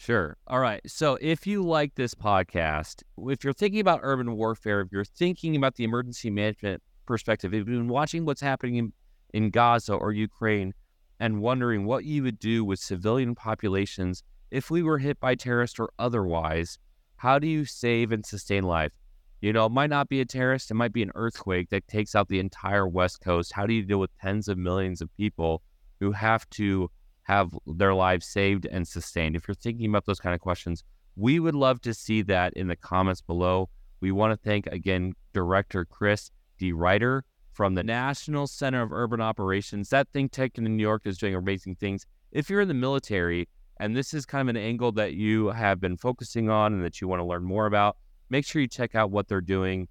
[0.00, 0.36] Sure.
[0.46, 0.80] All right.
[0.86, 5.56] So if you like this podcast, if you're thinking about urban warfare, if you're thinking
[5.56, 8.92] about the emergency management perspective, if you've been watching what's happening in,
[9.34, 10.72] in Gaza or Ukraine
[11.18, 14.22] and wondering what you would do with civilian populations
[14.52, 16.78] if we were hit by terrorists or otherwise,
[17.16, 18.92] how do you save and sustain life?
[19.40, 22.14] You know, it might not be a terrorist, it might be an earthquake that takes
[22.14, 23.52] out the entire West Coast.
[23.52, 25.60] How do you deal with tens of millions of people
[25.98, 26.88] who have to
[27.28, 29.36] have their lives saved and sustained?
[29.36, 30.82] If you're thinking about those kind of questions,
[31.14, 33.68] we would love to see that in the comments below.
[34.00, 37.22] We want to thank again Director Chris De Ruyter
[37.52, 39.88] from the National Center of Urban Operations.
[39.90, 42.06] That think tank in New York is doing amazing things.
[42.32, 43.48] If you're in the military
[43.80, 47.00] and this is kind of an angle that you have been focusing on and that
[47.00, 47.96] you want to learn more about,
[48.30, 49.88] make sure you check out what they're doing.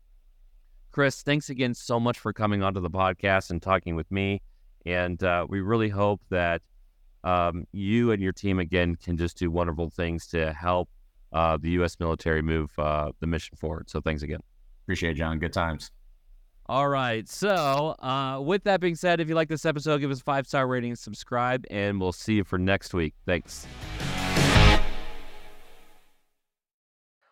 [0.92, 4.42] Chris, thanks again so much for coming onto the podcast and talking with me.
[4.86, 6.62] And uh, we really hope that
[7.28, 10.90] um, you and your team again can just do wonderful things to help
[11.34, 12.00] uh, the U.S.
[12.00, 13.90] military move uh, the mission forward.
[13.90, 14.40] So thanks again.
[14.86, 15.38] Appreciate it, John.
[15.38, 15.92] Good times.
[16.68, 17.28] All right.
[17.28, 20.48] So, uh, with that being said, if you like this episode, give us a five
[20.48, 23.14] star rating, subscribe, and we'll see you for next week.
[23.26, 23.68] Thanks.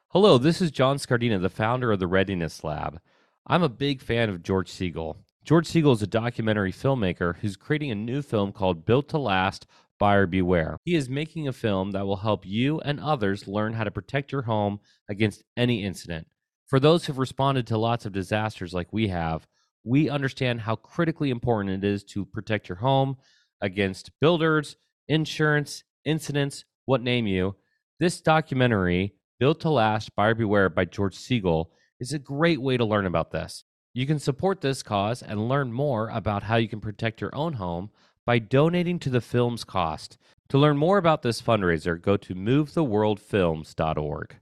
[0.10, 3.00] Hello, this is John Scardena, the founder of the Readiness Lab.
[3.48, 5.18] I'm a big fan of George Siegel.
[5.46, 9.68] George Siegel is a documentary filmmaker who's creating a new film called Built to Last
[10.00, 10.78] Buyer Beware.
[10.84, 14.32] He is making a film that will help you and others learn how to protect
[14.32, 14.80] your home
[15.10, 16.28] against any incident.
[16.68, 19.48] For those who've responded to lots of disasters like we have,
[19.84, 23.18] we understand how critically important it is to protect your home
[23.62, 24.76] against builders,
[25.08, 27.56] insurance, incidents, what name you.
[28.00, 32.86] This documentary, Built to Last Buyer Beware by George Siegel, is a great way to
[32.86, 33.64] learn about this.
[33.93, 37.54] You can support this cause and learn more about how you can protect your own
[37.54, 37.91] home
[38.26, 40.17] by donating to the film's cost.
[40.49, 44.34] To learn more about this fundraiser, go to movetheworldfilms.org.